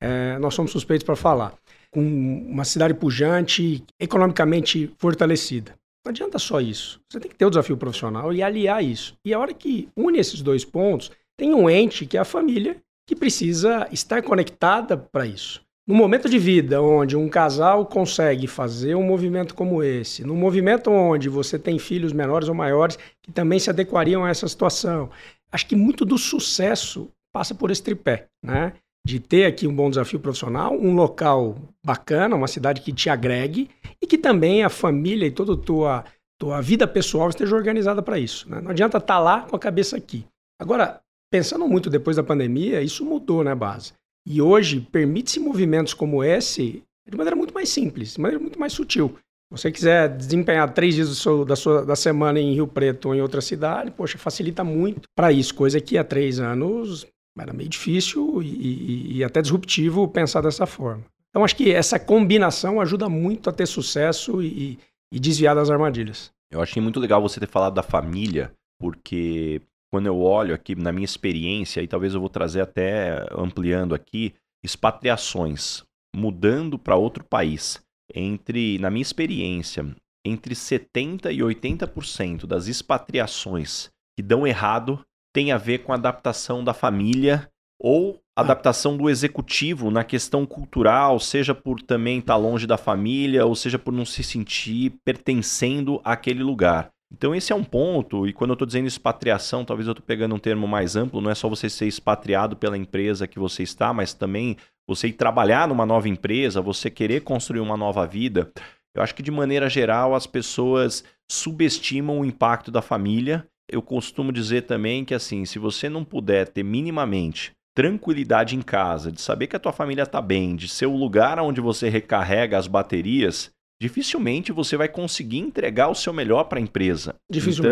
[0.00, 1.54] é, nós somos suspeitos para falar.
[1.92, 5.74] Com uma cidade pujante, economicamente fortalecida.
[6.04, 7.00] Não adianta só isso.
[7.08, 9.16] Você tem que ter o desafio profissional e aliar isso.
[9.24, 12.76] E a hora que une esses dois pontos, tem um ente, que é a família,
[13.06, 15.62] que precisa estar conectada para isso.
[15.86, 20.90] No momento de vida onde um casal consegue fazer um movimento como esse, no movimento
[20.90, 25.10] onde você tem filhos menores ou maiores que também se adequariam a essa situação,
[25.52, 28.72] acho que muito do sucesso passa por esse tripé, né?
[29.06, 33.70] De ter aqui um bom desafio profissional, um local bacana, uma cidade que te agregue
[34.00, 36.04] e que também a família e toda a tua,
[36.40, 38.48] tua vida pessoal esteja organizada para isso.
[38.48, 38.60] Né?
[38.60, 40.24] Não adianta estar tá lá com a cabeça aqui.
[40.58, 43.92] Agora, pensando muito depois da pandemia, isso mudou, né, base?
[44.26, 48.72] E hoje permite-se movimentos como esse de maneira muito mais simples, de maneira muito mais
[48.72, 49.16] sutil.
[49.52, 53.14] Se você quiser desempenhar três dias seu, da, sua, da semana em Rio Preto ou
[53.14, 57.06] em outra cidade, poxa, facilita muito para isso, coisa que há três anos
[57.42, 61.04] era meio difícil e, e, e até disruptivo pensar dessa forma.
[61.30, 64.78] Então, acho que essa combinação ajuda muito a ter sucesso e,
[65.12, 66.30] e desviar das armadilhas.
[66.50, 69.60] Eu achei muito legal você ter falado da família, porque
[69.92, 74.32] quando eu olho aqui na minha experiência, e talvez eu vou trazer até ampliando aqui,
[74.64, 75.82] expatriações,
[76.14, 77.82] mudando para outro país.
[78.14, 79.84] Entre, na minha experiência,
[80.24, 86.62] entre 70 e 80% das expatriações que dão errado tem a ver com a adaptação
[86.62, 88.40] da família ou ah.
[88.40, 93.78] adaptação do executivo na questão cultural, seja por também estar longe da família, ou seja
[93.78, 96.90] por não se sentir pertencendo àquele lugar.
[97.12, 100.34] Então esse é um ponto, e quando eu estou dizendo expatriação, talvez eu estou pegando
[100.34, 103.92] um termo mais amplo, não é só você ser expatriado pela empresa que você está,
[103.92, 104.56] mas também
[104.88, 108.50] você ir trabalhar numa nova empresa, você querer construir uma nova vida.
[108.96, 113.46] Eu acho que de maneira geral as pessoas subestimam o impacto da família.
[113.74, 119.10] Eu costumo dizer também que assim, se você não puder ter minimamente tranquilidade em casa,
[119.10, 122.56] de saber que a tua família está bem, de ser o lugar onde você recarrega
[122.56, 123.50] as baterias,
[123.84, 127.14] dificilmente você vai conseguir entregar o seu melhor para a empresa.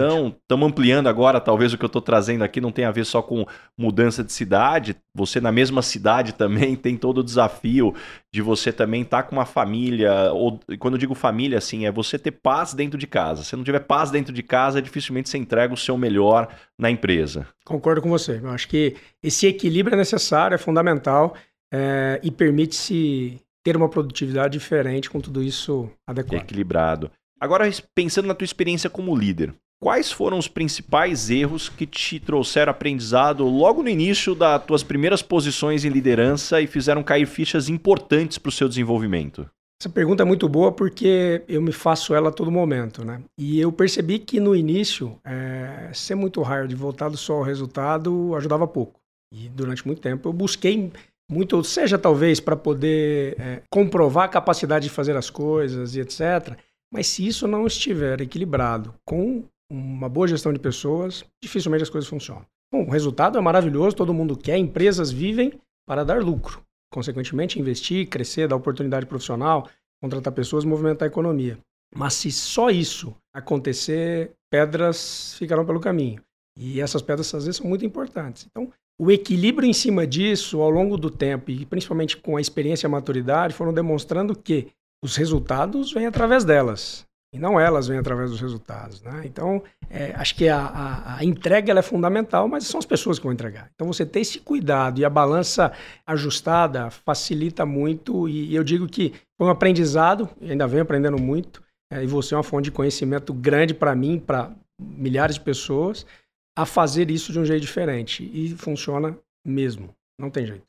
[0.03, 3.07] Então, estamos ampliando agora, talvez o que eu estou trazendo aqui não tenha a ver
[3.07, 3.47] só com
[3.79, 4.95] mudança de cidade.
[5.15, 7.95] Você na mesma cidade também tem todo o desafio
[8.31, 11.91] de você também estar tá com uma família, ou quando eu digo família, assim, é
[11.91, 13.43] você ter paz dentro de casa.
[13.43, 16.47] Se não tiver paz dentro de casa, dificilmente você entrega o seu melhor
[16.79, 17.47] na empresa.
[17.65, 18.39] Concordo com você.
[18.43, 21.35] Eu acho que esse equilíbrio é necessário, é fundamental
[21.73, 26.43] é, e permite-se ter uma produtividade diferente com tudo isso adequado.
[26.43, 27.11] Equilibrado.
[27.41, 32.71] Agora, pensando na tua experiência como líder, quais foram os principais erros que te trouxeram
[32.71, 38.39] aprendizado logo no início das tuas primeiras posições em liderança e fizeram cair fichas importantes
[38.39, 39.45] para o seu desenvolvimento?
[39.83, 43.21] Essa pergunta é muito boa porque eu me faço ela a todo momento, né?
[43.37, 48.69] E eu percebi que no início, é, ser muito hard, voltado só ao resultado, ajudava
[48.69, 49.01] pouco.
[49.35, 50.93] E durante muito tempo eu busquei
[51.33, 56.59] muito, seja talvez para poder é, comprovar a capacidade de fazer as coisas e etc.
[56.93, 62.09] Mas se isso não estiver equilibrado com uma boa gestão de pessoas, dificilmente as coisas
[62.09, 62.45] funcionam.
[62.71, 65.55] Bom, o resultado é maravilhoso, todo mundo quer, empresas vivem
[65.87, 66.63] para dar lucro.
[66.93, 69.69] Consequentemente, investir, crescer, dar oportunidade profissional,
[70.03, 71.59] contratar pessoas, movimentar a economia.
[71.95, 76.23] Mas se só isso acontecer, pedras ficarão pelo caminho.
[76.59, 78.47] E essas pedras às vezes são muito importantes.
[78.51, 82.87] Então, o equilíbrio em cima disso, ao longo do tempo, e principalmente com a experiência
[82.87, 84.69] e a maturidade, foram demonstrando que
[85.03, 87.05] os resultados vêm através delas.
[87.35, 89.03] E não elas vêm através dos resultados.
[89.03, 89.23] Né?
[89.25, 93.25] Então, é, acho que a, a, a entrega é fundamental, mas são as pessoas que
[93.25, 93.71] vão entregar.
[93.75, 95.73] Então, você ter esse cuidado e a balança
[96.07, 98.29] ajustada facilita muito.
[98.29, 101.63] E eu digo que foi um aprendizado, ainda venho aprendendo muito.
[101.91, 106.07] É, e você é uma fonte de conhecimento grande para mim, para milhares de pessoas
[106.57, 108.31] a fazer isso de um jeito diferente.
[108.33, 109.95] E funciona mesmo.
[110.19, 110.65] Não tem jeito.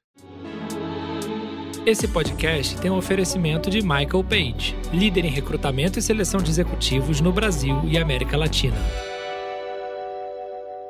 [1.85, 7.19] Esse podcast tem um oferecimento de Michael Page, líder em recrutamento e seleção de executivos
[7.19, 8.77] no Brasil e América Latina.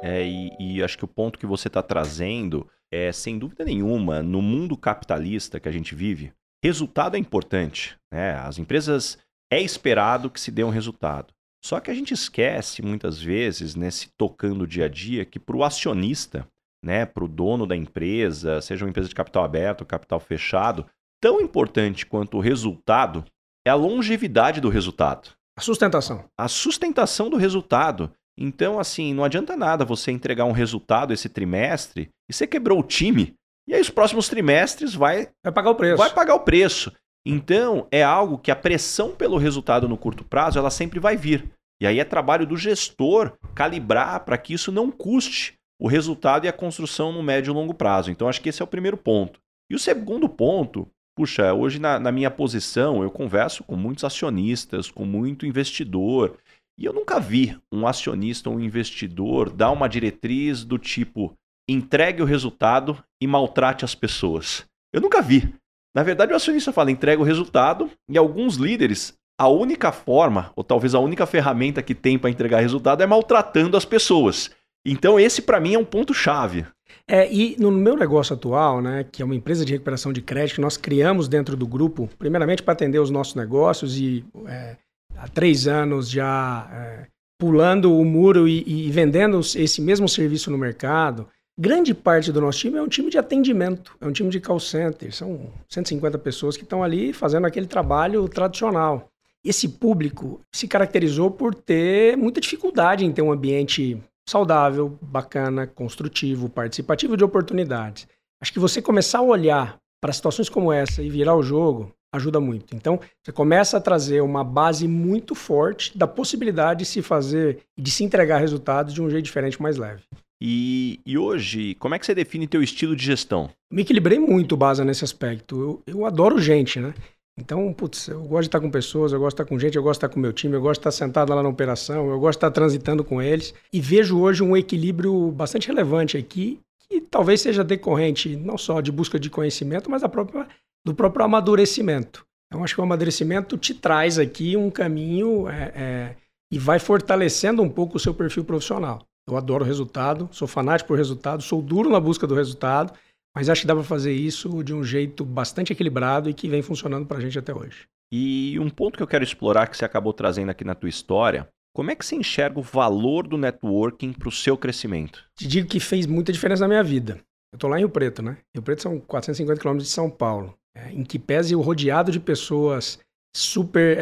[0.03, 4.21] É, e, e acho que o ponto que você está trazendo é, sem dúvida nenhuma,
[4.21, 6.31] no mundo capitalista que a gente vive,
[6.63, 7.97] resultado é importante.
[8.11, 8.35] Né?
[8.35, 9.17] As empresas
[9.51, 11.33] é esperado que se dê um resultado.
[11.65, 15.39] Só que a gente esquece muitas vezes, nesse né, tocando o dia a dia, que
[15.39, 16.45] para o acionista,
[16.83, 20.85] né, para o dono da empresa, seja uma empresa de capital aberto capital fechado,
[21.21, 23.23] tão importante quanto o resultado
[23.65, 25.29] é a longevidade do resultado.
[25.57, 26.25] A sustentação.
[26.37, 28.11] A sustentação do resultado.
[28.37, 32.83] Então, assim, não adianta nada você entregar um resultado esse trimestre e você quebrou o
[32.83, 33.35] time.
[33.67, 35.29] E aí, os próximos trimestres vai.
[35.41, 35.97] Vai pagar o preço.
[35.97, 36.91] Vai pagar o preço.
[37.25, 41.49] Então, é algo que a pressão pelo resultado no curto prazo, ela sempre vai vir.
[41.81, 46.47] E aí é trabalho do gestor calibrar para que isso não custe o resultado e
[46.47, 48.11] a construção no médio e longo prazo.
[48.11, 49.39] Então, acho que esse é o primeiro ponto.
[49.71, 54.91] E o segundo ponto, puxa, hoje na, na minha posição, eu converso com muitos acionistas,
[54.91, 56.37] com muito investidor,
[56.77, 61.33] e eu nunca vi um acionista ou um investidor dar uma diretriz do tipo
[61.69, 64.65] entregue o resultado e maltrate as pessoas.
[64.93, 65.53] Eu nunca vi.
[65.93, 70.63] Na verdade, o acionista fala entrega o resultado e alguns líderes, a única forma, ou
[70.63, 74.51] talvez a única ferramenta que tem para entregar resultado é maltratando as pessoas.
[74.85, 76.65] Então, esse para mim é um ponto-chave.
[77.07, 80.61] É, e no meu negócio atual, né, que é uma empresa de recuperação de crédito,
[80.61, 84.77] nós criamos dentro do grupo, primeiramente para atender os nossos negócios e é,
[85.17, 90.57] há três anos já é, pulando o muro e, e, vendendo esse mesmo serviço no
[90.57, 91.27] mercado.
[91.55, 94.59] Grande parte do nosso time é um time de atendimento, é um time de call
[94.59, 95.13] center.
[95.13, 99.07] São 150 pessoas que estão ali fazendo aquele trabalho tradicional.
[99.45, 106.49] Esse público se caracterizou por ter muita dificuldade em ter um ambiente saudável, bacana, construtivo,
[106.49, 108.07] participativo de oportunidades.
[108.41, 112.39] Acho que você começar a olhar para situações como essa e virar o jogo ajuda
[112.39, 112.75] muito.
[112.75, 117.81] Então, você começa a trazer uma base muito forte da possibilidade de se fazer e
[117.81, 120.03] de se entregar resultados de um jeito diferente, mais leve.
[120.45, 123.49] E, e, hoje, como é que você define teu estilo de gestão?
[123.71, 125.81] Me equilibrei muito, base nesse aspecto.
[125.87, 126.93] Eu, eu adoro gente, né?
[127.39, 129.81] Então, putz, eu gosto de estar com pessoas, eu gosto de estar com gente, eu
[129.81, 132.19] gosto de estar com meu time, eu gosto de estar sentado lá na operação, eu
[132.19, 133.53] gosto de estar transitando com eles.
[133.71, 138.91] E vejo hoje um equilíbrio bastante relevante aqui, que talvez seja decorrente não só de
[138.91, 140.45] busca de conhecimento, mas própria,
[140.85, 142.25] do próprio amadurecimento.
[142.47, 146.15] Então, acho que o amadurecimento te traz aqui um caminho é, é,
[146.51, 149.07] e vai fortalecendo um pouco o seu perfil profissional.
[149.27, 152.93] Eu adoro o resultado, sou fanático por resultado, sou duro na busca do resultado
[153.35, 156.61] mas acho que dá para fazer isso de um jeito bastante equilibrado e que vem
[156.61, 157.87] funcionando para a gente até hoje.
[158.11, 161.47] E um ponto que eu quero explorar que você acabou trazendo aqui na tua história,
[161.75, 165.25] como é que você enxerga o valor do networking para o seu crescimento?
[165.35, 167.19] Te digo que fez muita diferença na minha vida.
[167.51, 168.37] Eu estou lá em Rio Preto, né?
[168.55, 172.19] Rio Preto são 450 quilômetros de São Paulo, é, em que pese o rodeado de
[172.19, 172.99] pessoas
[173.35, 174.01] super é,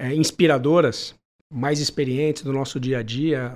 [0.00, 1.14] é, é inspiradoras,
[1.52, 3.52] mais experientes do nosso dia a dia.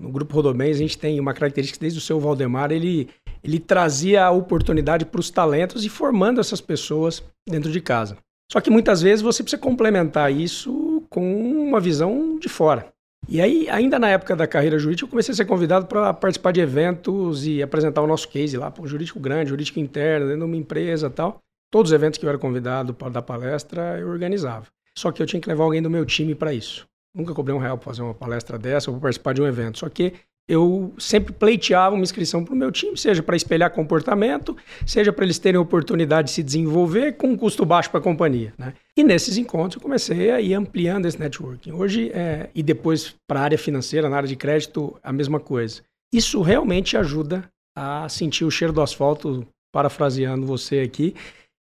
[0.00, 3.08] No Grupo Rodomens a gente tem uma característica desde o seu Valdemar, ele
[3.42, 8.16] ele trazia a oportunidade para os talentos e formando essas pessoas dentro de casa.
[8.52, 12.88] Só que muitas vezes você precisa complementar isso com uma visão de fora.
[13.28, 16.52] E aí, ainda na época da carreira jurídica, eu comecei a ser convidado para participar
[16.52, 20.46] de eventos e apresentar o nosso case lá, um jurídico grande, jurídico interno, dentro de
[20.46, 21.38] uma empresa tal.
[21.70, 24.66] Todos os eventos que eu era convidado para dar palestra, eu organizava.
[24.98, 26.89] Só que eu tinha que levar alguém do meu time para isso.
[27.14, 29.78] Nunca cobrei um real para fazer uma palestra dessa ou para participar de um evento.
[29.78, 30.12] Só que
[30.50, 35.24] eu sempre pleiteava uma inscrição para o meu time, seja para espelhar comportamento, seja para
[35.24, 38.52] eles terem oportunidade de se desenvolver com um custo baixo para a companhia.
[38.58, 38.74] Né?
[38.96, 41.70] E nesses encontros eu comecei a ir ampliando esse networking.
[41.70, 45.82] Hoje, é, e depois para a área financeira, na área de crédito, a mesma coisa.
[46.12, 51.14] Isso realmente ajuda a sentir o cheiro do asfalto, parafraseando você aqui,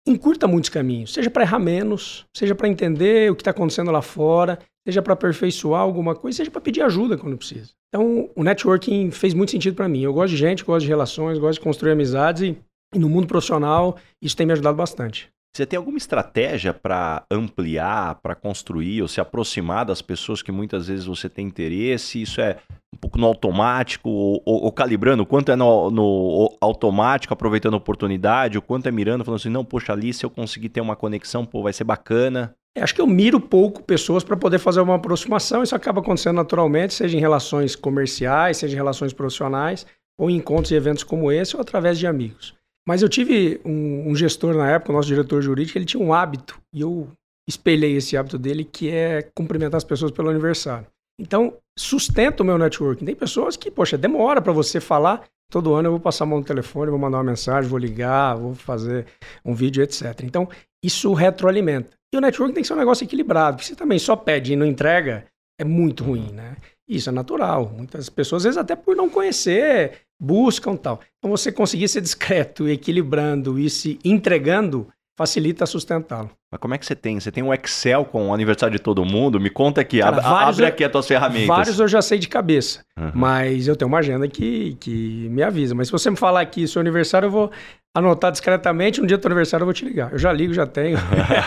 [0.08, 4.04] encurta muitos caminhos, seja para errar menos, seja para entender o que está acontecendo lá
[4.04, 7.72] fora, seja para aperfeiçoar alguma coisa, seja para pedir ajuda quando precisa.
[7.90, 10.02] Então, o networking fez muito sentido para mim.
[10.02, 12.58] Eu gosto de gente, gosto de relações, gosto de construir amizades e,
[12.94, 15.30] e no mundo profissional isso tem me ajudado bastante.
[15.56, 20.90] Você tem alguma estratégia para ampliar, para construir ou se aproximar das pessoas que muitas
[20.90, 22.22] vezes você tem interesse?
[22.22, 22.58] Isso é
[22.94, 25.24] um pouco no automático ou, ou, ou calibrando?
[25.24, 28.58] O quanto é no, no, automático, aproveitando a oportunidade?
[28.58, 31.46] O quanto é mirando, falando assim, não, poxa, ali se eu conseguir ter uma conexão,
[31.46, 32.54] pô, vai ser bacana?
[32.78, 35.64] É, acho que eu miro pouco pessoas para poder fazer uma aproximação.
[35.64, 39.88] Isso acaba acontecendo naturalmente, seja em relações comerciais, seja em relações profissionais,
[40.20, 42.54] ou em encontros e eventos como esse, ou através de amigos.
[42.88, 46.14] Mas eu tive um, um gestor na época, o nosso diretor jurídico, ele tinha um
[46.14, 47.10] hábito, e eu
[47.48, 50.88] espelhei esse hábito dele, que é cumprimentar as pessoas pelo aniversário.
[51.20, 53.06] Então, sustenta o meu networking.
[53.06, 55.24] Tem pessoas que, poxa, demora para você falar.
[55.52, 58.36] Todo ano eu vou passar a mão no telefone, vou mandar uma mensagem, vou ligar,
[58.36, 59.06] vou fazer
[59.44, 60.22] um vídeo, etc.
[60.24, 60.50] Então,
[60.84, 61.92] isso retroalimenta.
[62.14, 64.56] E o network tem que ser um negócio equilibrado, porque você também só pede e
[64.56, 65.26] não entrega,
[65.60, 66.58] é muito ruim, né?
[66.88, 67.70] Isso é natural.
[67.70, 71.00] Muitas pessoas, às vezes, até por não conhecer, buscam tal.
[71.18, 74.88] Então, você conseguir ser discreto, equilibrando e se entregando,
[75.18, 76.30] facilita sustentá-lo.
[76.52, 77.20] Mas como é que você tem?
[77.20, 79.40] Você tem um Excel com o aniversário de todo mundo?
[79.40, 81.48] Me conta aqui, Cara, abre eu, aqui as tuas ferramentas.
[81.48, 83.12] Vários eu já sei de cabeça, uhum.
[83.14, 85.74] mas eu tenho uma agenda que, que me avisa.
[85.74, 87.52] Mas se você me falar aqui seu aniversário, eu vou
[87.96, 89.00] anotar discretamente.
[89.00, 90.12] No dia do teu aniversário eu vou te ligar.
[90.12, 90.98] Eu já ligo, já tenho.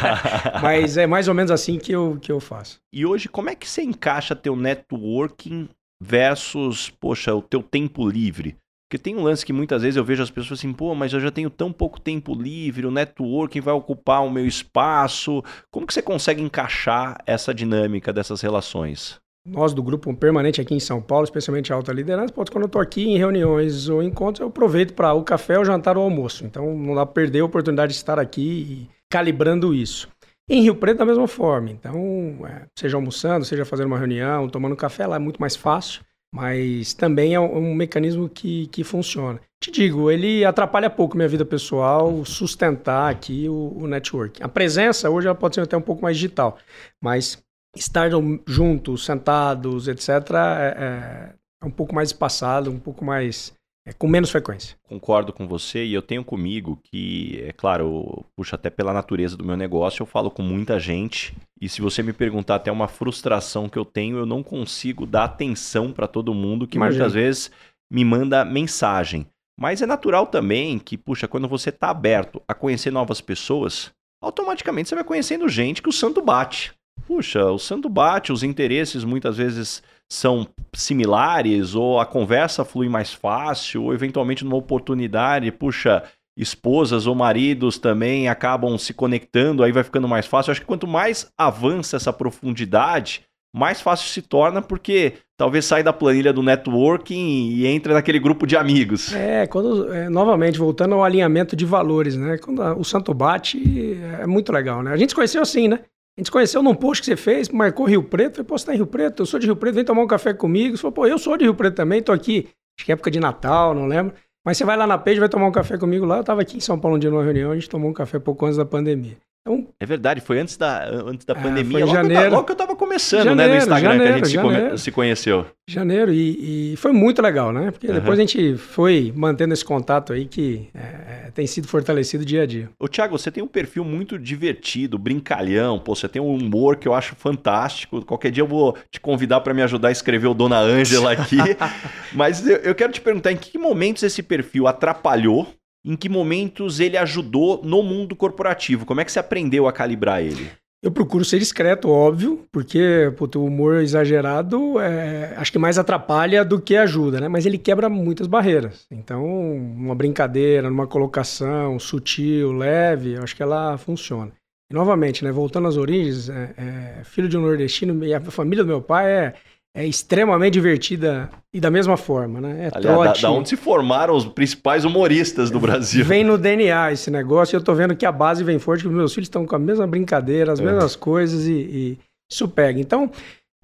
[0.62, 2.80] mas é mais ou menos assim que eu, que eu faço.
[2.92, 5.68] E hoje, como é que você encaixa teu networking
[6.01, 8.57] versus, poxa, o teu tempo livre?
[8.88, 11.20] Porque tem um lance que muitas vezes eu vejo as pessoas assim, pô, mas eu
[11.20, 15.44] já tenho tão pouco tempo livre, o networking vai ocupar o meu espaço.
[15.70, 19.20] Como que você consegue encaixar essa dinâmica dessas relações?
[19.46, 22.68] Nós do grupo permanente aqui em São Paulo, especialmente a alta liderança, pode quando eu
[22.68, 26.07] estou aqui em reuniões ou encontros, eu aproveito para o café, o jantar ou o
[26.07, 26.46] almoço.
[26.46, 30.09] Então não dá para perder a oportunidade de estar aqui calibrando isso.
[30.49, 31.70] Em Rio Preto, da mesma forma.
[31.70, 36.03] Então, é, seja almoçando, seja fazendo uma reunião, tomando café, lá é muito mais fácil
[36.32, 39.40] mas também é um, um, mecanismo que, que funciona.
[39.61, 44.42] Te digo, ele atrapalha pouco minha vida pessoal, sustentar aqui o, o network.
[44.42, 46.59] A presença hoje ela pode ser até um pouco mais digital,
[47.03, 47.42] mas
[47.74, 48.11] estar
[48.46, 53.53] juntos, sentados, etc., é, é, é um pouco mais espaçado, um pouco mais
[53.89, 54.76] é, com menos frequência.
[54.86, 59.45] Concordo com você e eu tenho comigo que, é claro, puxa até pela natureza do
[59.45, 63.68] meu negócio, eu falo com muita gente e se você me perguntar até uma frustração
[63.68, 67.05] que eu tenho, eu não consigo dar atenção para todo mundo que Imagina.
[67.05, 67.51] muitas vezes
[67.91, 69.26] me manda mensagem.
[69.59, 73.91] Mas é natural também que, puxa, quando você está aberto a conhecer novas pessoas,
[74.22, 76.72] automaticamente você vai conhecendo gente que o santo bate.
[77.07, 83.12] Puxa, o santo bate, os interesses muitas vezes são similares, ou a conversa flui mais
[83.12, 86.02] fácil, ou eventualmente numa oportunidade, puxa,
[86.36, 90.50] esposas ou maridos também acabam se conectando, aí vai ficando mais fácil.
[90.50, 93.22] Eu acho que quanto mais avança essa profundidade,
[93.54, 98.46] mais fácil se torna, porque talvez sai da planilha do networking e entra naquele grupo
[98.46, 99.12] de amigos.
[99.12, 102.38] É, quando, é, novamente, voltando ao alinhamento de valores, né?
[102.38, 104.92] Quando a, o santo bate, é muito legal, né?
[104.92, 105.80] A gente se conheceu assim, né?
[106.18, 108.34] A gente conheceu num post que você fez, marcou Rio Preto.
[108.34, 109.22] Falei, pô, você tá em Rio Preto?
[109.22, 110.76] Eu sou de Rio Preto, vem tomar um café comigo.
[110.76, 112.48] Você falou, pô, eu sou de Rio Preto também, tô aqui.
[112.76, 114.12] Acho que é época de Natal, não lembro.
[114.44, 116.16] Mas você vai lá na page, vai tomar um café comigo lá.
[116.16, 118.18] Eu tava aqui em São Paulo um dia numa reunião, a gente tomou um café
[118.18, 119.16] pouco antes da pandemia.
[119.41, 122.53] Então, é verdade, foi antes da, antes da é, pandemia, logo, janeiro, eu, logo que
[122.53, 125.47] eu tava começando, janeiro, né, no Instagram janeiro, que a gente se, come, se, conheceu.
[125.66, 127.70] Janeiro, e, e, foi muito legal, né?
[127.70, 127.95] Porque uhum.
[127.95, 132.43] depois a gente foi mantendo esse contato aí que é, é, tem sido fortalecido dia
[132.43, 132.68] a dia.
[132.78, 136.86] Ô, Thiago, você tem um perfil muito divertido, brincalhão, pô, você tem um humor que
[136.86, 138.05] eu acho fantástico.
[138.05, 141.39] Qualquer dia eu vou te convidar para me ajudar a escrever o Dona Ângela aqui.
[142.12, 145.47] Mas eu, eu quero te perguntar, em que momentos esse perfil atrapalhou
[145.85, 148.85] em que momentos ele ajudou no mundo corporativo?
[148.85, 150.51] Como é que você aprendeu a calibrar ele?
[150.81, 156.61] Eu procuro ser discreto, óbvio, porque o humor exagerado é, acho que mais atrapalha do
[156.61, 157.26] que ajuda, né?
[157.26, 158.87] Mas ele quebra muitas barreiras.
[158.89, 164.31] Então, uma brincadeira, numa colocação sutil, leve, acho que ela funciona.
[164.70, 168.62] E, novamente, né, voltando às origens, é, é, filho de um nordestino e a família
[168.62, 169.35] do meu pai é
[169.74, 172.66] é extremamente divertida e da mesma forma, né?
[172.66, 173.22] É Aliás, trote.
[173.22, 176.04] Da, da, onde se formaram os principais humoristas do Brasil.
[176.04, 178.88] Vem no DNA esse negócio e eu tô vendo que a base vem forte, que
[178.88, 180.64] meus filhos estão com a mesma brincadeira, as é.
[180.64, 181.98] mesmas coisas e, e,
[182.30, 182.80] isso pega.
[182.80, 183.10] Então,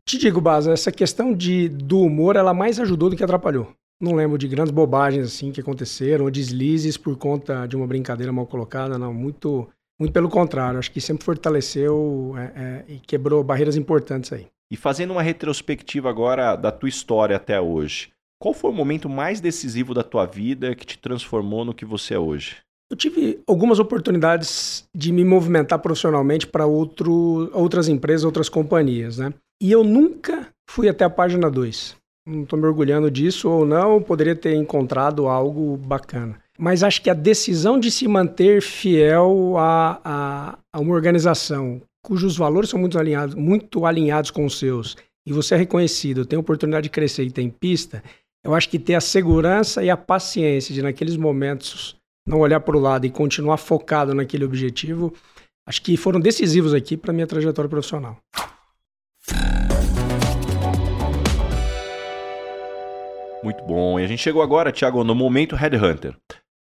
[0.06, 3.72] te digo, Baza, essa questão de, do humor, ela mais ajudou do que atrapalhou.
[4.00, 8.32] Não lembro de grandes bobagens assim que aconteceram, ou deslizes por conta de uma brincadeira
[8.32, 9.14] mal colocada, não.
[9.14, 10.78] Muito, muito pelo contrário.
[10.78, 14.46] Acho que sempre fortaleceu é, é, e quebrou barreiras importantes aí.
[14.74, 18.08] E fazendo uma retrospectiva agora da tua história até hoje,
[18.42, 22.14] qual foi o momento mais decisivo da tua vida que te transformou no que você
[22.14, 22.56] é hoje?
[22.90, 29.32] Eu tive algumas oportunidades de me movimentar profissionalmente para outras empresas, outras companhias, né?
[29.62, 31.94] E eu nunca fui até a página 2.
[32.26, 36.40] Não estou me orgulhando disso ou não, poderia ter encontrado algo bacana.
[36.58, 42.36] Mas acho que a decisão de se manter fiel a, a, a uma organização cujos
[42.36, 44.94] valores são muito alinhados, muito alinhados com os seus,
[45.26, 48.04] e você é reconhecido, tem oportunidade de crescer e tem pista,
[48.44, 51.96] eu acho que ter a segurança e a paciência de, naqueles momentos,
[52.28, 55.14] não olhar para o lado e continuar focado naquele objetivo,
[55.66, 58.18] acho que foram decisivos aqui para minha trajetória profissional.
[63.42, 63.98] Muito bom.
[63.98, 66.16] E a gente chegou agora, Thiago, no momento Headhunter.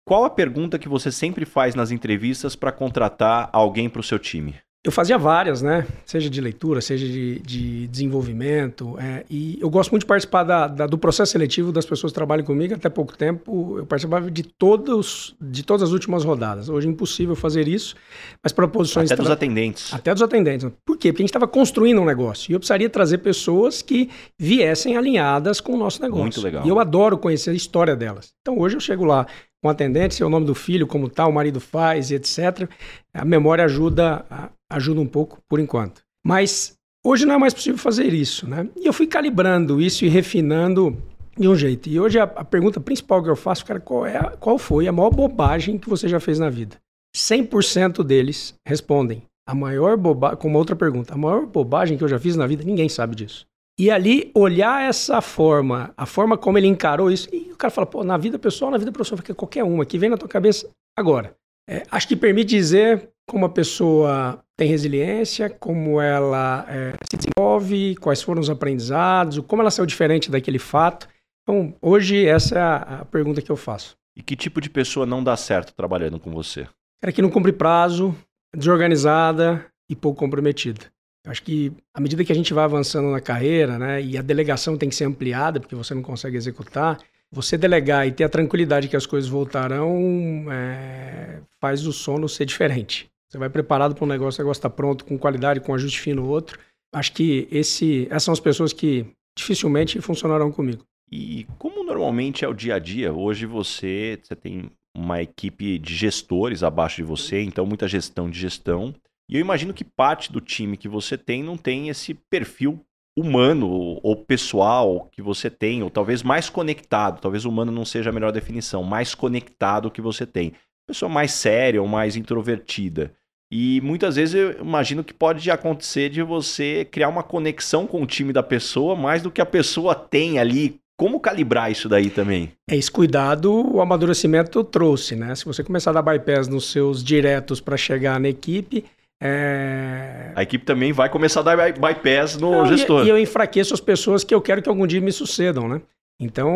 [0.07, 4.19] Qual a pergunta que você sempre faz nas entrevistas para contratar alguém para o seu
[4.19, 4.55] time?
[4.83, 5.87] Eu fazia várias, né?
[6.07, 8.99] Seja de leitura, seja de, de desenvolvimento.
[8.99, 12.15] É, e eu gosto muito de participar da, da, do processo seletivo das pessoas que
[12.15, 12.73] trabalham comigo.
[12.73, 16.71] Até pouco tempo eu participava de, todos, de todas as últimas rodadas.
[16.71, 17.95] Hoje é impossível fazer isso,
[18.43, 19.13] mas para posições...
[19.13, 19.93] Até dos atendentes.
[19.93, 20.67] Até dos atendentes.
[20.83, 21.13] Por quê?
[21.13, 22.51] Porque a gente estava construindo um negócio.
[22.51, 24.09] E eu precisaria trazer pessoas que
[24.39, 26.23] viessem alinhadas com o nosso negócio.
[26.23, 26.65] Muito legal.
[26.65, 28.33] E eu adoro conhecer a história delas.
[28.41, 29.27] Então hoje eu chego lá
[29.63, 32.69] com atendente, seu nome do filho, como tá, o marido faz, etc.
[33.13, 34.25] A memória ajuda,
[34.71, 36.03] ajuda um pouco por enquanto.
[36.25, 38.69] Mas hoje não é mais possível fazer isso, né?
[38.77, 40.97] E eu fui calibrando isso e refinando
[41.39, 41.89] de um jeito.
[41.89, 44.89] E hoje a, a pergunta principal que eu faço, cara, qual, é a, qual foi
[44.89, 46.77] a maior bobagem que você já fez na vida?
[47.17, 49.23] 100% deles respondem.
[49.47, 52.47] A maior bobagem, com uma outra pergunta, a maior bobagem que eu já fiz na
[52.47, 53.47] vida, ninguém sabe disso.
[53.81, 57.87] E ali, olhar essa forma, a forma como ele encarou isso, e o cara fala,
[57.87, 60.69] pô, na vida pessoal, na vida profissional, fica qualquer uma, que vem na tua cabeça
[60.95, 61.35] agora.
[61.67, 67.97] É, acho que permite dizer como a pessoa tem resiliência, como ela é, se desenvolve,
[67.97, 71.09] quais foram os aprendizados, como ela saiu diferente daquele fato.
[71.43, 73.97] Então, hoje, essa é a, a pergunta que eu faço.
[74.15, 76.69] E que tipo de pessoa não dá certo trabalhando com você?
[77.03, 78.15] Era que não cumpre prazo,
[78.55, 80.83] desorganizada e pouco comprometida.
[81.25, 84.23] Eu acho que à medida que a gente vai avançando na carreira, né, e a
[84.23, 86.99] delegação tem que ser ampliada, porque você não consegue executar,
[87.31, 92.45] você delegar e ter a tranquilidade que as coisas voltarão é, faz o sono ser
[92.47, 93.09] diferente.
[93.29, 96.27] Você vai preparado para um negócio, o negócio está pronto, com qualidade, com ajuste fino
[96.27, 96.59] outro.
[96.93, 99.07] Acho que esse, essas são as pessoas que
[99.39, 100.85] dificilmente funcionarão comigo.
[101.11, 103.13] E como normalmente é o dia a dia?
[103.13, 108.39] Hoje você, você tem uma equipe de gestores abaixo de você, então muita gestão de
[108.39, 108.93] gestão.
[109.31, 112.85] E eu imagino que parte do time que você tem não tem esse perfil
[113.17, 118.13] humano ou pessoal que você tem, ou talvez mais conectado, talvez humano não seja a
[118.13, 120.53] melhor definição, mais conectado que você tem.
[120.85, 123.13] Pessoa mais séria ou mais introvertida.
[123.53, 128.07] E muitas vezes eu imagino que pode acontecer de você criar uma conexão com o
[128.07, 130.81] time da pessoa mais do que a pessoa tem ali.
[130.97, 132.53] Como calibrar isso daí também?
[132.69, 135.35] É esse cuidado o amadurecimento trouxe, né?
[135.35, 138.85] Se você começar a dar bypass nos seus diretos para chegar na equipe,
[139.21, 140.33] é...
[140.35, 143.05] A equipe também vai começar a dar bypass no Não, gestor.
[143.05, 145.83] E, e, eu enfraqueço as pessoas que eu quero que algum dia me sucedam, né?
[146.19, 146.51] Então,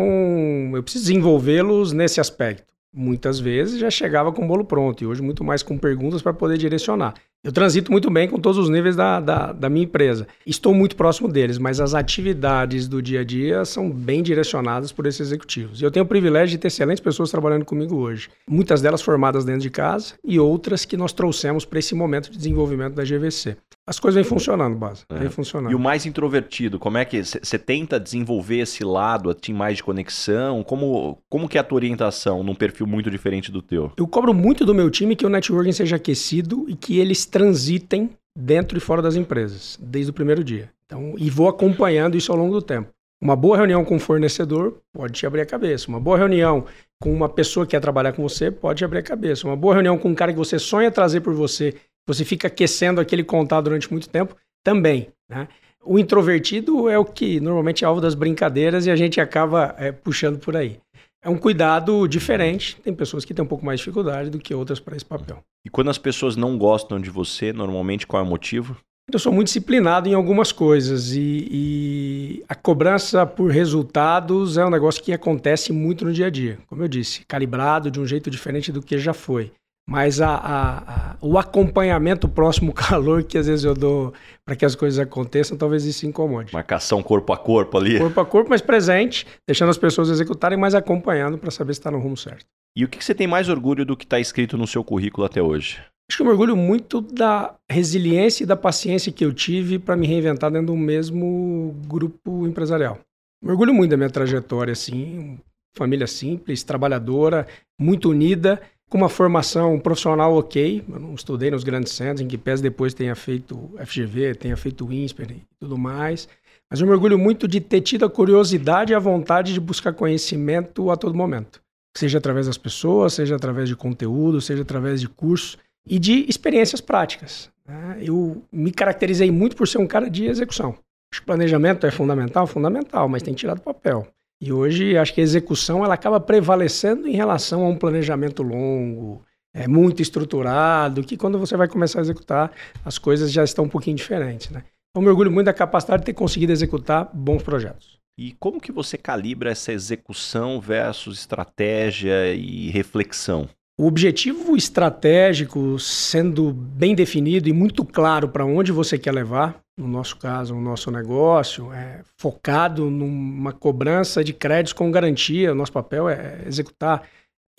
[0.73, 2.74] eu preciso desenvolvê-los nesse aspecto.
[2.97, 6.33] Muitas vezes já chegava com o bolo pronto, e hoje muito mais com perguntas para
[6.33, 7.13] poder direcionar.
[7.43, 10.25] Eu transito muito bem com todos os níveis da, da, da, minha empresa.
[10.47, 15.05] Estou muito próximo deles, mas as atividades do dia a dia são bem direcionadas por
[15.05, 15.81] esses executivos.
[15.81, 18.29] Eu tenho o privilégio de ter excelentes pessoas trabalhando comigo hoje.
[18.49, 22.37] Muitas delas formadas dentro de casa e outras que nós trouxemos para esse momento de
[22.37, 23.57] desenvolvimento da GVC.
[23.87, 25.03] As coisas vêm funcionando, base.
[25.09, 25.19] É.
[25.19, 25.71] Vem funcionando.
[25.71, 29.83] E o mais introvertido, como é que você tenta desenvolver esse lado, tem mais de
[29.83, 30.63] conexão?
[30.63, 33.91] Como, como que é a tua orientação num perfil muito diferente do teu?
[33.95, 38.09] Eu cobro muito do meu time que o networking seja aquecido e que eles transitem
[38.37, 40.69] dentro e fora das empresas, desde o primeiro dia.
[40.85, 42.89] Então, e vou acompanhando isso ao longo do tempo.
[43.21, 45.87] Uma boa reunião com um fornecedor pode te abrir a cabeça.
[45.87, 46.65] Uma boa reunião
[47.01, 49.47] com uma pessoa que quer trabalhar com você pode te abrir a cabeça.
[49.47, 51.75] Uma boa reunião com um cara que você sonha trazer por você,
[52.07, 55.09] você fica aquecendo aquele contato durante muito tempo, também.
[55.29, 55.47] Né?
[55.83, 59.91] O introvertido é o que normalmente é alvo das brincadeiras e a gente acaba é,
[59.91, 60.79] puxando por aí
[61.25, 62.77] é um cuidado diferente.
[62.83, 65.39] Tem pessoas que têm um pouco mais de dificuldade do que outras para esse papel.
[65.65, 68.77] E quando as pessoas não gostam de você, normalmente qual é o motivo?
[69.11, 74.69] Eu sou muito disciplinado em algumas coisas e, e, a cobrança por resultados é um
[74.69, 76.57] negócio que acontece muito no dia a dia.
[76.67, 79.51] Como eu disse, calibrado de um jeito diferente do que já foi.
[79.87, 84.13] Mas a, a, a, o acompanhamento próximo calor que às vezes eu dou
[84.43, 86.53] para que as coisas aconteçam, talvez isso incomode.
[86.53, 87.99] Marcação corpo a corpo ali.
[87.99, 91.91] Corpo a corpo, mas presente, deixando as pessoas executarem, mas acompanhando para saber se está
[91.91, 92.45] no rumo certo.
[92.75, 95.41] E o que você tem mais orgulho do que está escrito no seu currículo até
[95.41, 95.79] hoje?
[96.09, 99.95] Acho que eu me orgulho muito da resiliência e da paciência que eu tive para
[99.95, 102.99] me reinventar dentro do mesmo grupo empresarial.
[103.43, 105.39] Me orgulho muito da minha trajetória, assim,
[105.75, 107.47] família simples, trabalhadora,
[107.79, 110.83] muito unida com uma formação profissional ok.
[110.87, 114.91] Eu não estudei nos grandes centros, em que pese depois tenha feito FGV, tenha feito
[114.91, 116.27] INSPER e tudo mais.
[116.69, 119.93] Mas eu me orgulho muito de ter tido a curiosidade e a vontade de buscar
[119.93, 121.61] conhecimento a todo momento.
[121.95, 125.57] Seja através das pessoas, seja através de conteúdo, seja através de cursos
[125.87, 127.49] e de experiências práticas.
[127.65, 127.99] Né?
[128.01, 130.75] Eu me caracterizei muito por ser um cara de execução.
[131.13, 134.07] Acho que planejamento é fundamental, fundamental, mas tem que tirar do papel.
[134.41, 139.23] E hoje acho que a execução ela acaba prevalecendo em relação a um planejamento longo,
[139.53, 142.51] é muito estruturado, que quando você vai começar a executar,
[142.83, 144.63] as coisas já estão um pouquinho diferentes, né?
[144.91, 147.97] Então, me orgulho muito da capacidade de ter conseguido executar bons projetos.
[148.17, 153.49] E como que você calibra essa execução versus estratégia e reflexão?
[153.77, 159.85] O objetivo estratégico sendo bem definido e muito claro para onde você quer levar, no
[159.85, 165.51] nosso caso, o nosso negócio, é focado numa cobrança de créditos com garantia.
[165.51, 167.03] O nosso papel é executar